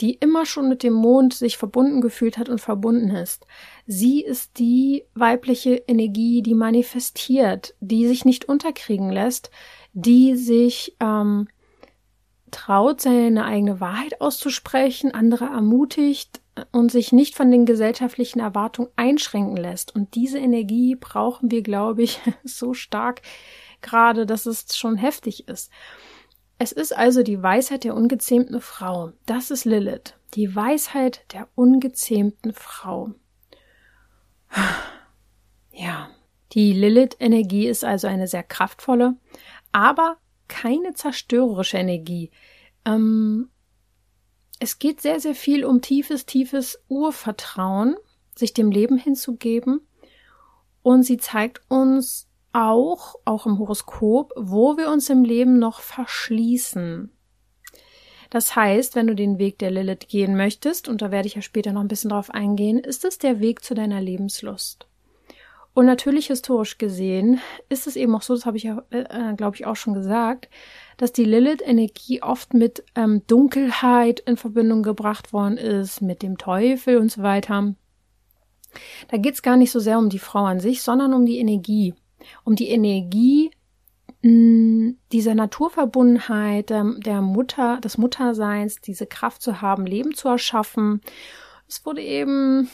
[0.00, 3.46] die immer schon mit dem Mond sich verbunden gefühlt hat und verbunden ist.
[3.86, 9.50] Sie ist die weibliche Energie, die manifestiert, die sich nicht unterkriegen lässt,
[9.92, 11.48] die sich ähm,
[12.50, 16.40] traut, seine eigene Wahrheit auszusprechen, andere ermutigt
[16.72, 19.94] und sich nicht von den gesellschaftlichen Erwartungen einschränken lässt.
[19.94, 23.22] Und diese Energie brauchen wir, glaube ich, so stark
[23.82, 25.70] gerade, dass es schon heftig ist.
[26.58, 29.12] Es ist also die Weisheit der ungezähmten Frau.
[29.26, 30.14] Das ist Lilith.
[30.34, 33.12] Die Weisheit der ungezähmten Frau.
[35.72, 36.08] Ja.
[36.52, 39.16] Die Lilith-Energie ist also eine sehr kraftvolle,
[39.72, 40.16] aber
[40.48, 42.30] keine zerstörerische Energie.
[42.86, 43.50] Ähm,
[44.58, 47.96] es geht sehr, sehr viel um tiefes, tiefes Urvertrauen,
[48.34, 49.86] sich dem Leben hinzugeben.
[50.82, 57.10] Und sie zeigt uns auch, auch im Horoskop, wo wir uns im Leben noch verschließen.
[58.30, 61.42] Das heißt, wenn du den Weg der Lilith gehen möchtest, und da werde ich ja
[61.42, 64.88] später noch ein bisschen drauf eingehen, ist es der Weg zu deiner Lebenslust.
[65.74, 67.38] Und natürlich historisch gesehen
[67.68, 70.48] ist es eben auch so, das habe ich ja, äh, glaube ich, auch schon gesagt,
[70.96, 76.96] dass die Lilith-Energie oft mit ähm, Dunkelheit in Verbindung gebracht worden ist, mit dem Teufel
[76.96, 77.74] und so weiter.
[79.08, 81.38] Da geht es gar nicht so sehr um die Frau an sich, sondern um die
[81.38, 81.94] Energie.
[82.44, 83.50] Um die Energie
[84.22, 91.00] mm, dieser Naturverbundenheit, der Mutter, des Mutterseins, diese Kraft zu haben, Leben zu erschaffen.
[91.68, 92.68] Es wurde eben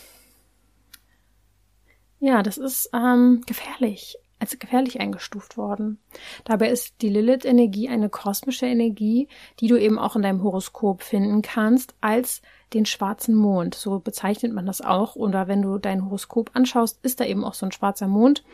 [2.22, 5.98] ja, das ist ähm, gefährlich, als gefährlich eingestuft worden.
[6.44, 9.26] Dabei ist die Lilith-Energie eine kosmische Energie,
[9.58, 12.40] die du eben auch in deinem Horoskop finden kannst, als
[12.74, 13.74] den schwarzen Mond.
[13.74, 15.16] So bezeichnet man das auch.
[15.16, 18.44] Oder wenn du dein Horoskop anschaust, ist da eben auch so ein schwarzer Mond.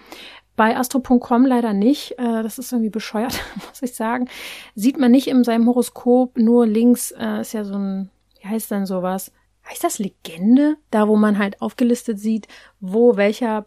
[0.57, 2.18] Bei astro.com leider nicht.
[2.18, 4.28] Äh, das ist irgendwie bescheuert, muss ich sagen.
[4.74, 8.70] Sieht man nicht in seinem Horoskop, nur links äh, ist ja so ein, wie heißt
[8.70, 9.33] denn sowas?
[9.68, 10.76] heißt das Legende?
[10.90, 12.48] Da, wo man halt aufgelistet sieht,
[12.81, 13.66] wo welcher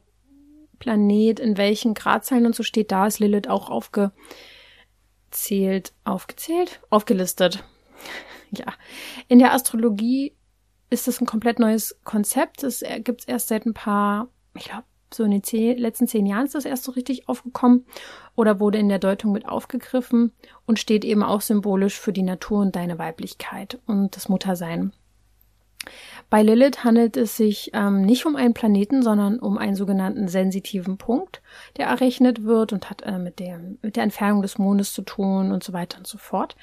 [0.79, 7.63] Planet in welchen Gradzahlen und so steht, da ist Lilith auch aufgezählt, aufgezählt, aufgelistet.
[8.51, 8.65] ja.
[9.27, 10.33] In der Astrologie
[10.91, 12.63] ist das ein komplett neues Konzept.
[12.63, 16.25] Es gibt es erst seit ein paar, ich glaube, so in den zehn, letzten zehn
[16.25, 17.85] Jahren ist das erst so richtig aufgekommen
[18.35, 20.31] oder wurde in der Deutung mit aufgegriffen
[20.65, 24.93] und steht eben auch symbolisch für die Natur und deine Weiblichkeit und das Muttersein.
[26.29, 30.97] Bei Lilith handelt es sich ähm, nicht um einen Planeten, sondern um einen sogenannten sensitiven
[30.97, 31.41] Punkt,
[31.77, 35.51] der errechnet wird und hat äh, mit, der, mit der Entfernung des Mondes zu tun
[35.51, 36.55] und so weiter und so fort.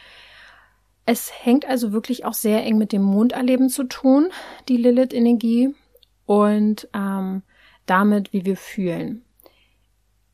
[1.11, 4.29] Es hängt also wirklich auch sehr eng mit dem Monderleben zu tun,
[4.69, 5.75] die Lilith-Energie
[6.27, 7.41] und ähm,
[7.87, 9.25] damit, wie wir fühlen.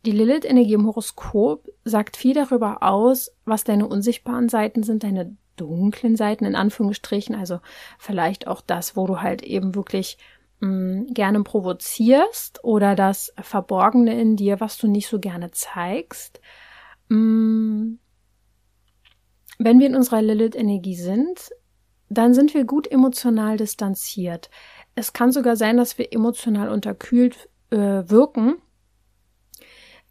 [0.04, 6.16] Die Lilith-Energie im Horoskop sagt viel darüber aus, was deine unsichtbaren Seiten sind, deine dunklen
[6.16, 7.60] Seiten in Anführungsstrichen, also
[7.96, 10.18] vielleicht auch das, wo du halt eben wirklich
[10.58, 16.40] mh, mm, gerne provozierst oder das Verborgene in dir, was du nicht so gerne zeigst.
[17.10, 17.98] Mh, mm,
[19.58, 21.50] wenn wir in unserer Lilith-Energie sind,
[22.08, 24.50] dann sind wir gut emotional distanziert.
[24.94, 28.56] Es kann sogar sein, dass wir emotional unterkühlt äh, wirken.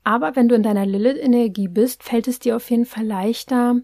[0.03, 3.79] Aber wenn du in deiner Lilith-Energie bist, fällt es dir auf jeden Fall leichter,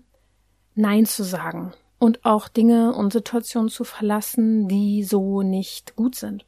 [0.76, 6.46] Nein zu sagen und auch Dinge und Situationen zu verlassen, die so nicht gut sind.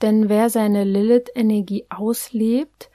[0.00, 2.90] Denn wer seine Lilith-Energie auslebt,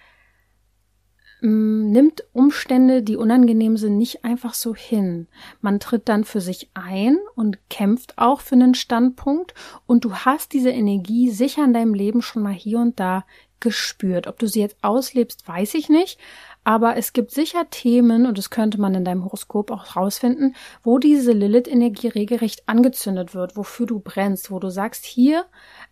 [1.41, 5.27] nimmt Umstände, die unangenehm sind, nicht einfach so hin.
[5.61, 9.53] Man tritt dann für sich ein und kämpft auch für einen Standpunkt
[9.85, 13.23] und du hast diese Energie sicher in deinem Leben schon mal hier und da
[13.59, 14.27] gespürt.
[14.27, 16.19] Ob du sie jetzt auslebst, weiß ich nicht,
[16.63, 20.97] aber es gibt sicher Themen, und das könnte man in deinem Horoskop auch rausfinden, wo
[20.97, 25.45] diese Lilith-Energie regelrecht angezündet wird, wofür du brennst, wo du sagst, hier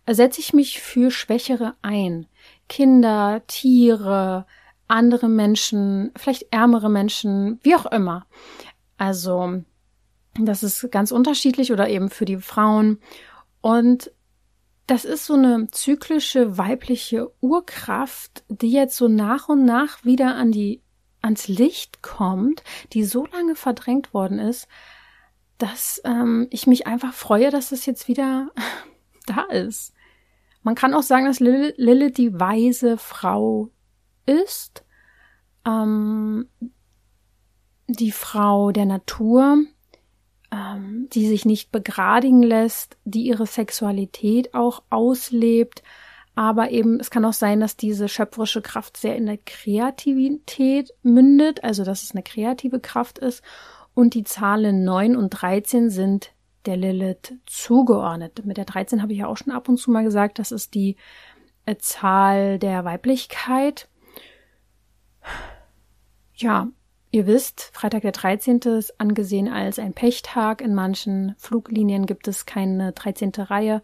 [0.08, 2.26] setze ich mich für Schwächere ein.
[2.68, 4.46] Kinder, Tiere,
[4.88, 8.26] andere Menschen, vielleicht ärmere Menschen, wie auch immer.
[8.98, 9.62] Also,
[10.38, 13.00] das ist ganz unterschiedlich oder eben für die Frauen.
[13.60, 14.12] Und
[14.86, 20.52] das ist so eine zyklische weibliche Urkraft, die jetzt so nach und nach wieder an
[20.52, 20.82] die,
[21.22, 24.68] ans Licht kommt, die so lange verdrängt worden ist,
[25.58, 28.50] dass ähm, ich mich einfach freue, dass es jetzt wieder
[29.26, 29.92] da ist.
[30.62, 33.70] Man kann auch sagen, dass Lilith die weise Frau
[34.26, 34.84] ist,
[35.66, 36.48] ähm,
[37.88, 39.58] die Frau der Natur,
[40.50, 45.82] ähm, die sich nicht begradigen lässt, die ihre Sexualität auch auslebt.
[46.34, 51.64] Aber eben, es kann auch sein, dass diese schöpferische Kraft sehr in der Kreativität mündet,
[51.64, 53.42] also dass es eine kreative Kraft ist
[53.94, 56.32] und die Zahlen 9 und 13 sind
[56.66, 58.44] der Lilith zugeordnet.
[58.44, 60.74] Mit der 13 habe ich ja auch schon ab und zu mal gesagt, das ist
[60.74, 60.96] die
[61.64, 63.88] äh, Zahl der Weiblichkeit.
[66.34, 66.68] Ja,
[67.10, 68.58] ihr wisst, Freitag der 13.
[68.60, 70.60] ist angesehen als ein Pechtag.
[70.60, 73.32] In manchen Fluglinien gibt es keine 13.
[73.38, 73.82] Reihe.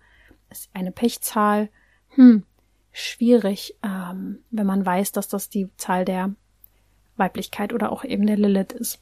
[0.50, 1.70] ist eine Pechzahl.
[2.09, 2.44] Hm,
[2.92, 6.35] schwierig, ähm, wenn man weiß, dass das die Zahl der
[7.16, 9.00] Weiblichkeit oder auch eben der Lilith ist.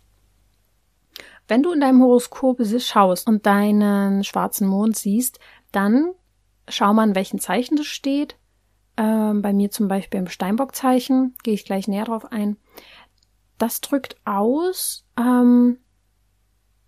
[1.48, 5.40] Wenn du in deinem Horoskop schaust und deinen schwarzen Mond siehst,
[5.72, 6.12] dann
[6.68, 8.36] schau mal, in welchen Zeichen das steht.
[9.00, 12.58] Ähm, bei mir zum Beispiel im Steinbockzeichen, gehe ich gleich näher drauf ein.
[13.56, 15.78] Das drückt aus, ähm,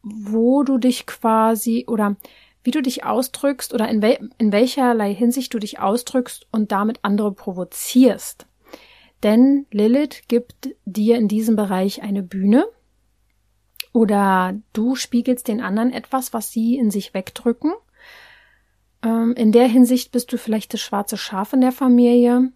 [0.03, 2.17] wo du dich quasi oder
[2.65, 6.99] wie du dich ausdrückst oder in, wel in welcherlei Hinsicht du dich ausdrückst und damit
[7.01, 8.47] andere provozierst.
[9.23, 12.67] Denn Lilith gibt dir in diesem Bereich eine Bühne
[13.95, 17.73] oder du spiegelst den anderen etwas, was sie in sich wegdrücken.
[19.05, 22.53] Ähm, in der Hinsicht bist du vielleicht das schwarze Schaf in der Familie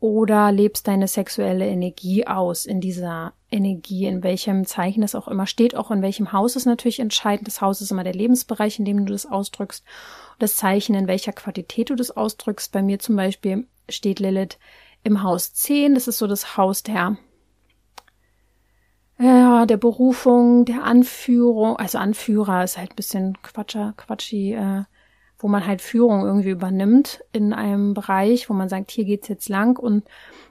[0.00, 5.46] oder lebst deine sexuelle Energie aus in dieser Energie, in welchem Zeichen es auch immer
[5.46, 7.46] steht, auch in welchem Haus ist natürlich entscheidend.
[7.46, 9.84] Das Haus ist immer der Lebensbereich, in dem du das ausdrückst.
[10.38, 12.72] Das Zeichen, in welcher Qualität du das ausdrückst.
[12.72, 14.58] Bei mir zum Beispiel steht Lilith
[15.02, 15.94] im Haus 10.
[15.94, 17.16] Das ist so das Haus der
[19.22, 24.84] ja, der Berufung, der Anführung, also Anführer ist halt ein bisschen Quatscher, quatschi, äh,
[25.40, 29.48] wo man halt Führung irgendwie übernimmt in einem Bereich, wo man sagt, hier geht's jetzt
[29.48, 30.04] lang und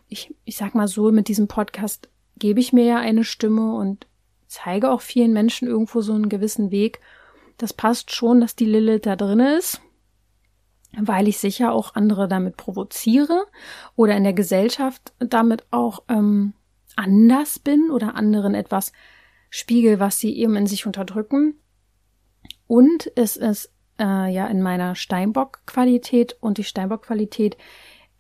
[0.08, 4.08] ich, ich sag mal so, mit diesem Podcast gebe ich mir ja eine Stimme und
[4.48, 7.00] zeige auch vielen Menschen irgendwo so einen gewissen Weg.
[7.58, 9.82] Das passt schon, dass die Lilith da drin ist,
[10.98, 13.46] weil ich sicher auch andere damit provoziere
[13.96, 16.54] oder in der Gesellschaft damit auch ähm,
[16.96, 18.92] anders bin oder anderen etwas
[19.52, 21.56] spiegel, was sie eben in sich unterdrücken.
[22.66, 27.58] Und es ist äh, ja in meiner Steinbock-Qualität und die Steinbock-Qualität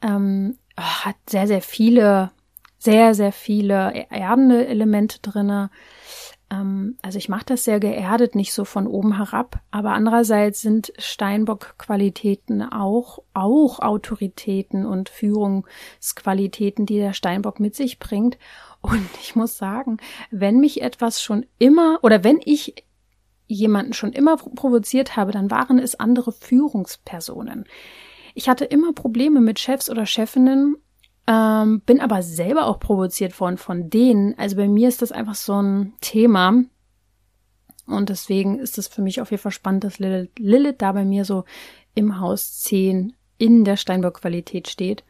[0.01, 2.31] ähm, hat sehr, sehr viele,
[2.77, 5.69] sehr, sehr viele erdende Elemente drinne.
[6.51, 9.59] Ähm, also ich mache das sehr geerdet, nicht so von oben herab.
[9.71, 18.37] Aber andererseits sind Steinbock-Qualitäten auch, auch Autoritäten und Führungsqualitäten, die der Steinbock mit sich bringt.
[18.81, 19.97] Und ich muss sagen,
[20.31, 22.85] wenn mich etwas schon immer oder wenn ich
[23.49, 27.65] jemanden schon immer provoziert habe, dann waren es andere Führungspersonen.
[28.35, 30.77] Ich hatte immer Probleme mit Chefs oder Chefinnen,
[31.27, 34.38] ähm, bin aber selber auch provoziert worden von denen.
[34.38, 36.63] Also bei mir ist das einfach so ein Thema.
[37.88, 41.03] Und deswegen ist es für mich auf jeden Fall spannend, dass Lilith, Lilith da bei
[41.03, 41.43] mir so
[41.95, 45.03] im Haus 10 in der Steinbock-Qualität steht.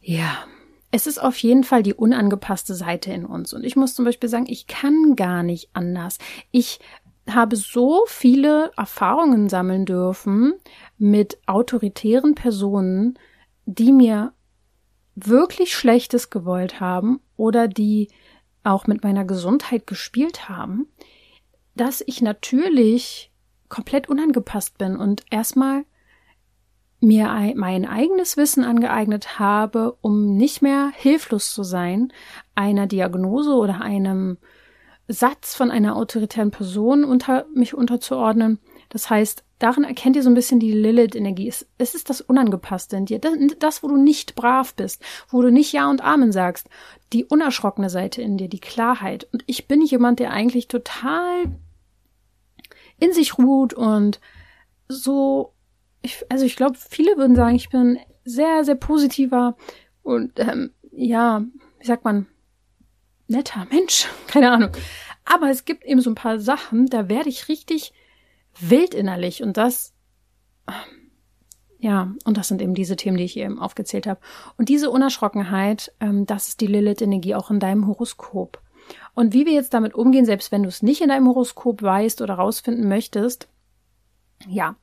[0.00, 0.46] Ja,
[0.94, 3.54] es ist auf jeden Fall die unangepasste Seite in uns.
[3.54, 6.18] Und ich muss zum Beispiel sagen, ich kann gar nicht anders.
[6.50, 6.80] Ich
[7.34, 10.54] habe so viele Erfahrungen sammeln dürfen
[10.98, 13.18] mit autoritären Personen,
[13.66, 14.32] die mir
[15.14, 18.08] wirklich Schlechtes gewollt haben oder die
[18.64, 20.86] auch mit meiner Gesundheit gespielt haben,
[21.74, 23.30] dass ich natürlich
[23.68, 25.84] komplett unangepasst bin und erstmal
[27.00, 32.12] mir mein eigenes Wissen angeeignet habe, um nicht mehr hilflos zu sein,
[32.54, 34.38] einer Diagnose oder einem
[35.12, 38.58] Satz von einer autoritären Person unter mich unterzuordnen.
[38.88, 41.48] Das heißt, darin erkennt ihr so ein bisschen die Lilith-Energie.
[41.48, 45.42] Es, es, ist das Unangepasste in dir, das, das, wo du nicht brav bist, wo
[45.42, 46.68] du nicht Ja und Amen sagst,
[47.12, 49.28] die unerschrockene Seite in dir, die Klarheit.
[49.32, 51.44] Und ich bin jemand, der eigentlich total
[52.98, 54.20] in sich ruht und
[54.88, 55.52] so
[56.02, 59.56] ich, also ich glaube, viele würden sagen, ich bin sehr, sehr positiver
[60.02, 61.44] und ähm, ja,
[61.78, 62.26] wie sagt man,
[63.32, 64.70] netter Mensch, keine Ahnung.
[65.24, 67.92] Aber es gibt eben so ein paar Sachen, da werde ich richtig
[68.60, 69.94] wild innerlich und das,
[71.78, 74.20] ja, und das sind eben diese Themen, die ich eben aufgezählt habe.
[74.56, 78.60] Und diese Unerschrockenheit, ähm, das ist die Lilith-Energie auch in deinem Horoskop.
[79.14, 82.20] Und wie wir jetzt damit umgehen, selbst wenn du es nicht in deinem Horoskop weißt
[82.20, 83.48] oder rausfinden möchtest,
[84.48, 84.76] ja,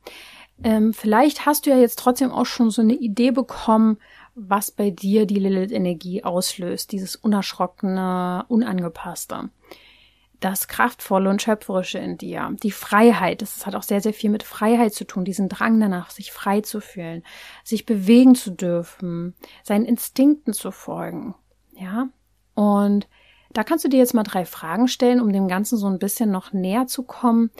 [0.62, 3.98] ähm, vielleicht hast du ja jetzt trotzdem auch schon so eine Idee bekommen,
[4.34, 9.50] was bei dir die Lilith-Energie auslöst, dieses unerschrockene, unangepasste.
[10.40, 14.42] Das Kraftvolle und Schöpferische in dir, die Freiheit, das hat auch sehr, sehr viel mit
[14.42, 17.22] Freiheit zu tun, diesen Drang danach, sich frei zu fühlen,
[17.62, 21.34] sich bewegen zu dürfen, seinen Instinkten zu folgen,
[21.76, 22.08] ja.
[22.54, 23.06] Und
[23.52, 26.30] da kannst du dir jetzt mal drei Fragen stellen, um dem Ganzen so ein bisschen
[26.30, 27.50] noch näher zu kommen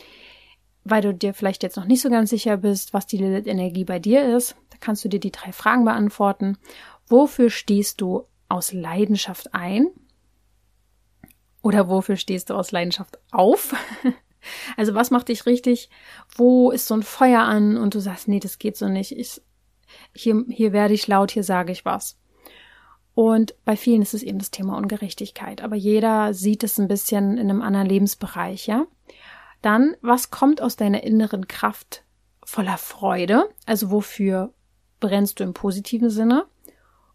[0.85, 3.99] weil du dir vielleicht jetzt noch nicht so ganz sicher bist, was die Lilith-Energie bei
[3.99, 6.59] dir ist, kannst du dir die drei Fragen beantworten.
[7.07, 9.89] Wofür stehst du aus Leidenschaft ein?
[11.63, 13.75] Oder wofür stehst du aus Leidenschaft auf?
[14.77, 15.91] also was macht dich richtig?
[16.35, 19.13] Wo ist so ein Feuer an und du sagst, nee, das geht so nicht.
[19.13, 19.43] Ich,
[20.15, 22.19] hier, hier werde ich laut, hier sage ich was.
[23.15, 25.63] Und bei vielen ist es eben das Thema Ungerechtigkeit.
[25.63, 28.87] Aber jeder sieht es ein bisschen in einem anderen Lebensbereich, ja?
[29.63, 32.05] Dann, was kommt aus deiner inneren Kraft
[32.45, 33.51] voller Freude?
[33.67, 34.55] Also wofür
[35.01, 36.47] brennst du im positiven Sinne?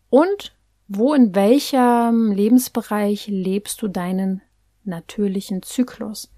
[0.09, 0.55] Und
[0.87, 4.41] wo in welchem Lebensbereich lebst du deinen
[4.83, 6.31] natürlichen Zyklus?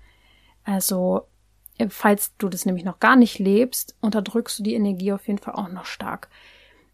[0.64, 1.28] Also,
[1.90, 5.56] falls du das nämlich noch gar nicht lebst, unterdrückst du die Energie auf jeden Fall
[5.56, 6.30] auch noch stark.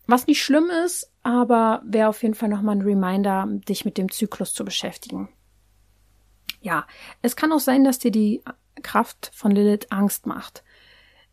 [0.08, 4.12] Was nicht schlimm ist, aber wäre auf jeden Fall nochmal ein Reminder, dich mit dem
[4.12, 5.30] Zyklus zu beschäftigen.
[6.62, 6.88] Ja,
[7.22, 8.43] es kann auch sein, dass dir die
[8.82, 10.64] Kraft von Lilith Angst macht.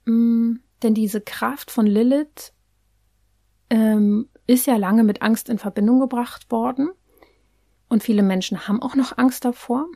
[0.04, 2.52] Mm, denn diese Kraft von Lilith
[3.70, 6.90] ähm, ist ja lange mit Angst in Verbindung gebracht worden.
[7.88, 9.86] Und viele Menschen haben auch noch Angst davor.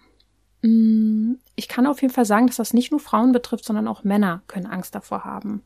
[0.63, 4.05] Mm, ich kann auf jeden Fall sagen, dass das nicht nur Frauen betrifft, sondern auch
[4.05, 5.63] Männer können Angst davor haben.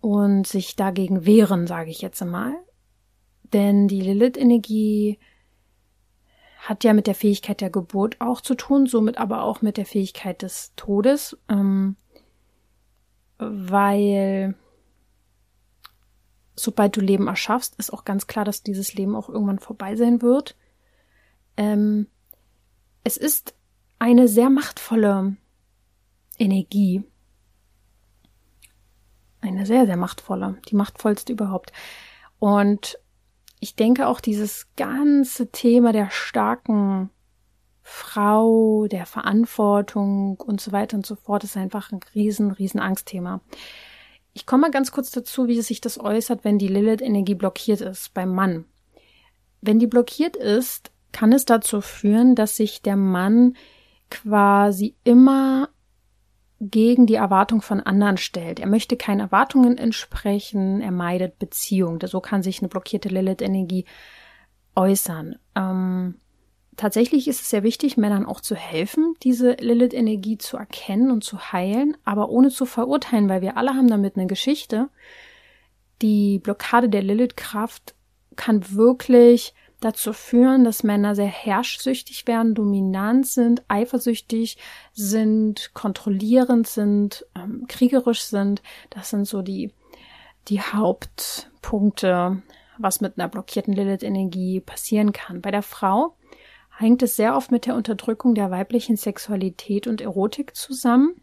[0.00, 2.54] Und sich dagegen wehren, sage ich jetzt einmal.
[3.52, 5.18] Denn die Lilith-Energie
[6.58, 9.86] hat ja mit der Fähigkeit der Geburt auch zu tun, somit aber auch mit der
[9.86, 11.96] Fähigkeit des Todes, ähm,
[13.38, 14.54] weil
[16.56, 20.22] sobald du Leben erschaffst, ist auch ganz klar, dass dieses Leben auch irgendwann vorbei sein
[20.22, 20.56] wird.
[21.56, 22.06] Ähm,
[23.02, 23.54] es ist
[23.98, 25.36] eine sehr machtvolle
[26.38, 27.04] Energie.
[29.40, 31.72] Eine sehr, sehr machtvolle, die machtvollste überhaupt.
[32.38, 32.98] Und
[33.60, 37.10] ich denke auch dieses ganze Thema der starken
[37.82, 43.40] Frau, der Verantwortung und so weiter und so fort ist einfach ein riesen, riesen Angstthema.
[44.34, 48.12] Ich komme mal ganz kurz dazu, wie sich das äußert, wenn die Lilith-Energie blockiert ist
[48.14, 48.64] beim Mann.
[49.60, 53.56] Wenn die blockiert ist, kann es dazu führen, dass sich der Mann
[54.10, 55.68] quasi immer
[56.60, 58.58] gegen die Erwartung von anderen stellt.
[58.58, 62.00] Er möchte keinen Erwartungen entsprechen, er meidet Beziehung.
[62.04, 63.84] So kann sich eine blockierte Lilith-Energie
[64.74, 65.36] äußern.
[65.54, 66.16] Ähm,
[66.76, 71.52] tatsächlich ist es sehr wichtig, Männern auch zu helfen, diese Lilith-Energie zu erkennen und zu
[71.52, 74.88] heilen, aber ohne zu verurteilen, weil wir alle haben damit eine Geschichte.
[76.02, 77.94] Die Blockade der Lilith-Kraft
[78.36, 84.56] kann wirklich dazu führen, dass Männer sehr herrschsüchtig werden, dominant sind, eifersüchtig
[84.92, 88.62] sind, kontrollierend sind, ähm, kriegerisch sind.
[88.90, 89.72] Das sind so die,
[90.48, 92.42] die Hauptpunkte,
[92.78, 95.42] was mit einer blockierten Lilith-Energie passieren kann.
[95.42, 96.16] Bei der Frau
[96.76, 101.20] hängt es sehr oft mit der Unterdrückung der weiblichen Sexualität und Erotik zusammen.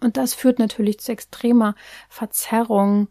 [0.00, 1.74] Und das führt natürlich zu extremer
[2.08, 3.08] Verzerrung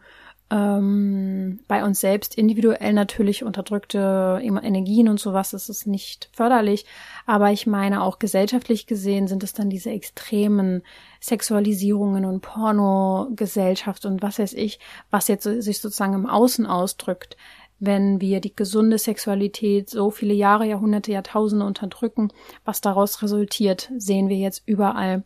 [0.49, 6.85] ähm, bei uns selbst individuell natürlich unterdrückte Energien und sowas, das ist nicht förderlich.
[7.25, 10.83] Aber ich meine auch gesellschaftlich gesehen sind es dann diese extremen
[11.19, 14.79] Sexualisierungen und Pornogesellschaft und was weiß ich,
[15.11, 17.35] was jetzt sich sozusagen im Außen ausdrückt
[17.79, 22.29] wenn wir die gesunde Sexualität so viele Jahre, Jahrhunderte, Jahrtausende unterdrücken.
[22.65, 25.23] Was daraus resultiert, sehen wir jetzt überall.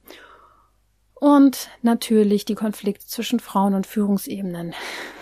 [1.13, 4.73] Und natürlich die Konflikte zwischen Frauen und Führungsebenen.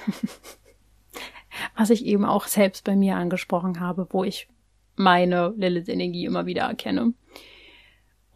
[1.76, 4.48] Was ich eben auch selbst bei mir angesprochen habe, wo ich
[4.96, 7.14] meine Lilith-Energie immer wieder erkenne.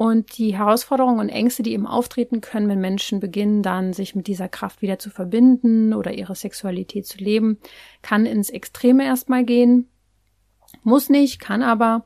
[0.04, 4.28] Und die Herausforderungen und Ängste, die eben auftreten können, wenn Menschen beginnen, dann sich mit
[4.28, 7.58] dieser Kraft wieder zu verbinden oder ihre Sexualität zu leben,
[8.01, 9.89] kann ins Extreme erstmal gehen.
[10.82, 12.06] Muss nicht, kann aber.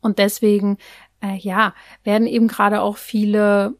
[0.00, 0.78] Und deswegen,
[1.20, 1.74] äh, ja,
[2.04, 3.74] werden eben gerade auch viele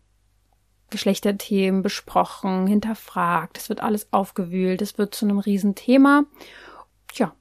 [0.91, 6.25] Geschlechterthemen besprochen, hinterfragt, es wird alles aufgewühlt, es wird zu einem Riesenthema.
[7.09, 7.35] Tja,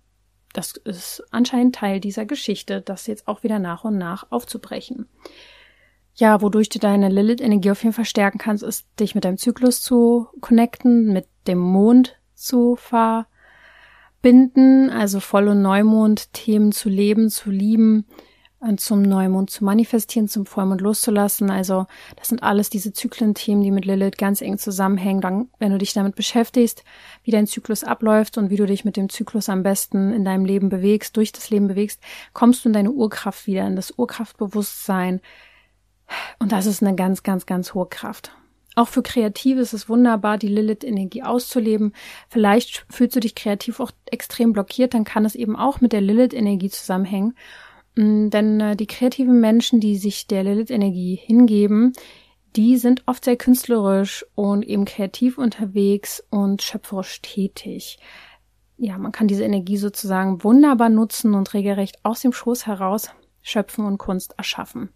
[0.53, 5.09] das ist anscheinend Teil dieser Geschichte, das jetzt auch wieder nach und nach aufzubrechen.
[6.18, 9.82] Ja, wodurch du deine Lilith-Energie auf jeden Fall stärken kannst, ist, dich mit deinem Zyklus
[9.82, 13.30] zu connecten, mit dem Mond zu verbinden,
[14.89, 18.05] also Voll- und Neumond-Themen zu leben, zu lieben,
[18.78, 21.51] zum Neumond zu manifestieren, zum Vollmond loszulassen.
[21.51, 21.86] Also
[22.16, 25.22] das sind alles diese Zyklenthemen, die mit Lilith ganz eng zusammenhängen.
[25.22, 26.84] Dann, wenn du dich damit beschäftigst,
[27.24, 30.45] wie dein Zyklus abläuft und wie du dich mit dem Zyklus am besten in deinem
[30.45, 32.01] Leben bewegst, durch das Leben bewegst,
[32.34, 35.20] kommst du in deine Urkraft wieder, in das Urkraftbewusstsein.
[36.39, 38.32] Und das ist eine ganz, ganz, ganz hohe Kraft.
[38.76, 41.93] Auch für Kreative ist es wunderbar, die Lilith-Energie auszuleben.
[42.30, 46.01] Vielleicht fühlst du dich kreativ auch extrem blockiert, dann kann es eben auch mit der
[46.01, 47.38] Lilith-Energie zusammenhängen.
[47.95, 51.93] Mm, denn äh, die kreativen Menschen, die sich der Lilith-Energie hingeben,
[52.58, 57.99] die sind oft sehr künstlerisch und eben kreativ unterwegs und schöpferisch tätig.
[58.78, 63.10] Ja, man kann diese Energie sozusagen wunderbar nutzen und regelrecht aus dem Schoß heraus
[63.41, 64.89] Schöpfen und Kunst erschaffen.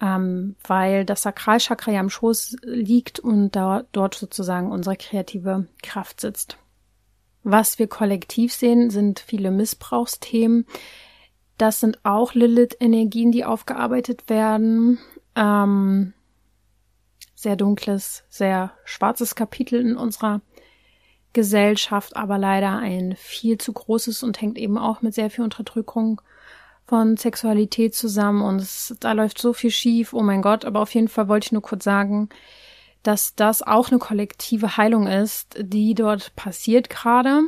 [0.00, 6.20] Ähm, weil das Sakralchakra ja am Schoß liegt und da, dort sozusagen unsere kreative Kraft
[6.20, 6.56] sitzt.
[7.42, 10.66] Was wir kollektiv sehen, sind viele Missbrauchsthemen.
[11.58, 14.98] Das sind auch Lilith-Energien, die aufgearbeitet werden.
[15.36, 16.14] Ähm,
[17.34, 20.42] sehr dunkles, sehr schwarzes Kapitel in unserer
[21.32, 26.20] Gesellschaft, aber leider ein viel zu großes und hängt eben auch mit sehr viel Unterdrückung
[26.90, 30.92] von Sexualität zusammen und es, da läuft so viel schief, oh mein Gott, aber auf
[30.92, 32.30] jeden Fall wollte ich nur kurz sagen,
[33.04, 37.42] dass das auch eine kollektive Heilung ist, die dort passiert gerade.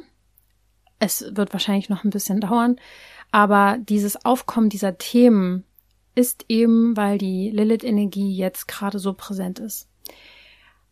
[1.01, 2.77] Es wird wahrscheinlich noch ein bisschen dauern,
[3.33, 5.65] aber dieses Aufkommen dieser Themen
[6.15, 9.89] ist eben, weil die Lilith-Energie jetzt gerade so präsent ist.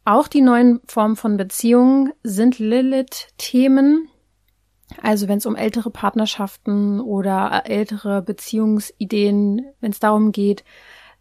[0.04, 4.08] Auch die neuen Formen von Beziehungen sind Lilith-Themen.
[5.02, 10.64] Also wenn es um ältere Partnerschaften oder ältere Beziehungsideen, wenn es darum geht,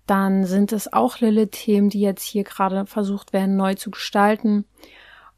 [0.06, 4.66] dann sind es auch Lilith-Themen, die jetzt hier gerade versucht werden, neu zu gestalten.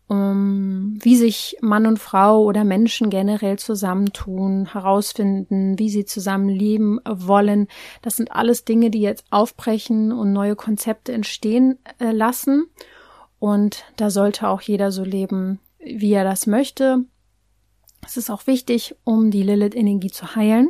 [0.07, 7.67] Um, wie sich Mann und Frau oder Menschen generell zusammentun, herausfinden, wie sie zusammenleben wollen.
[8.01, 12.65] Das sind alles Dinge, die jetzt aufbrechen und neue Konzepte entstehen äh, lassen.
[13.39, 17.05] Und da sollte auch jeder so leben, wie er das möchte.
[18.05, 20.69] Es ist auch wichtig, um die Lilith-Energie zu heilen.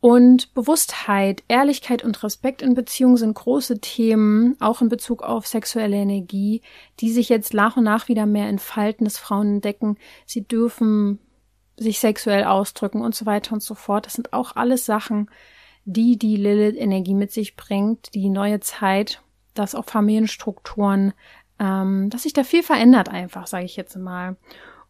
[0.00, 5.96] Und Bewusstheit, Ehrlichkeit und Respekt in Beziehungen sind große Themen, auch in Bezug auf sexuelle
[5.96, 6.62] Energie,
[7.00, 11.18] die sich jetzt nach und nach wieder mehr entfalten, dass Frauen entdecken, sie dürfen
[11.76, 14.06] sich sexuell ausdrücken und so weiter und so fort.
[14.06, 15.28] Das sind auch alles Sachen,
[15.84, 19.22] die die Lilith-Energie mit sich bringt, die neue Zeit,
[19.54, 21.14] dass auch Familienstrukturen,
[21.58, 24.36] ähm, dass sich da viel verändert einfach, sage ich jetzt mal.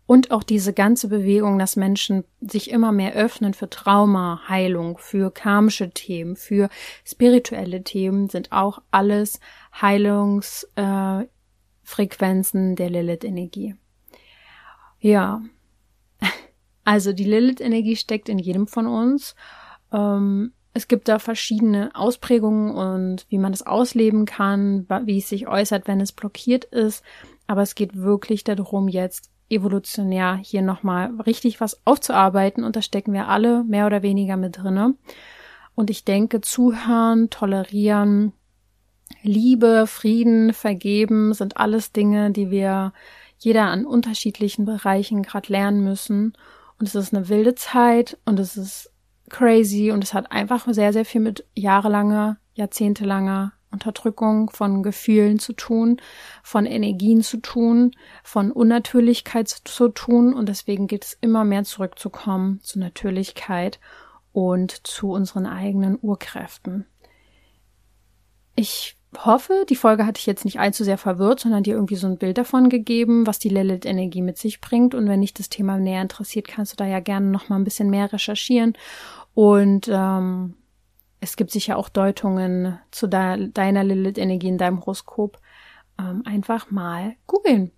[0.07, 5.33] Und auch diese ganze Bewegung, dass Menschen sich immer mehr öffnen für Trauma, Heilung, für
[5.33, 6.69] karmische Themen, für
[7.05, 9.41] spirituelle Themen, sind auch alles
[9.81, 13.75] Heilungsfrequenzen äh, der Lilith-Energie.
[15.01, 15.43] Ja,
[16.85, 19.35] also die Lilith-Energie steckt in jedem von uns.
[19.93, 25.49] Ähm, es gibt da verschiedene Ausprägungen und wie man das ausleben kann, wie es sich
[25.49, 27.03] äußert, wenn es blockiert ist.
[27.47, 33.13] Aber es geht wirklich darum, jetzt evolutionär hier nochmal richtig was aufzuarbeiten und da stecken
[33.13, 34.95] wir alle mehr oder weniger mit drinne.
[35.75, 38.33] Und ich denke, zuhören, tolerieren,
[39.23, 42.93] Liebe, Frieden, Vergeben sind alles Dinge, die wir
[43.39, 46.33] jeder an unterschiedlichen Bereichen gerade lernen müssen.
[46.79, 48.91] Und es ist eine wilde Zeit und es ist
[49.29, 55.53] crazy und es hat einfach sehr, sehr viel mit jahrelanger, jahrzehntelanger Unterdrückung von Gefühlen zu
[55.53, 56.01] tun,
[56.43, 57.93] von Energien zu tun,
[58.23, 63.81] von Unnatürlichkeit zu tun und deswegen geht es immer mehr zurückzukommen zu Natürlichkeit
[64.33, 66.87] und zu unseren eigenen Urkräften.
[68.55, 72.07] Ich hoffe, die Folge hatte ich jetzt nicht allzu sehr verwirrt, sondern dir irgendwie so
[72.07, 74.95] ein Bild davon gegeben, was die Lilith-Energie mit sich bringt.
[74.95, 77.65] Und wenn dich das Thema näher interessiert, kannst du da ja gerne noch mal ein
[77.65, 78.75] bisschen mehr recherchieren.
[79.35, 80.55] Und ähm,
[81.21, 85.39] es gibt sicher auch Deutungen zu de deiner Lilith-Energie in deinem Horoskop.
[85.99, 87.73] Ähm, einfach mal googeln.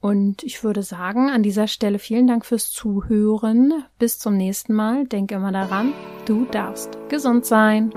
[0.00, 3.84] Und ich würde sagen, an dieser Stelle vielen Dank fürs Zuhören.
[3.98, 5.06] Bis zum nächsten Mal.
[5.06, 5.94] Denk immer daran,
[6.26, 7.92] du darfst gesund sein.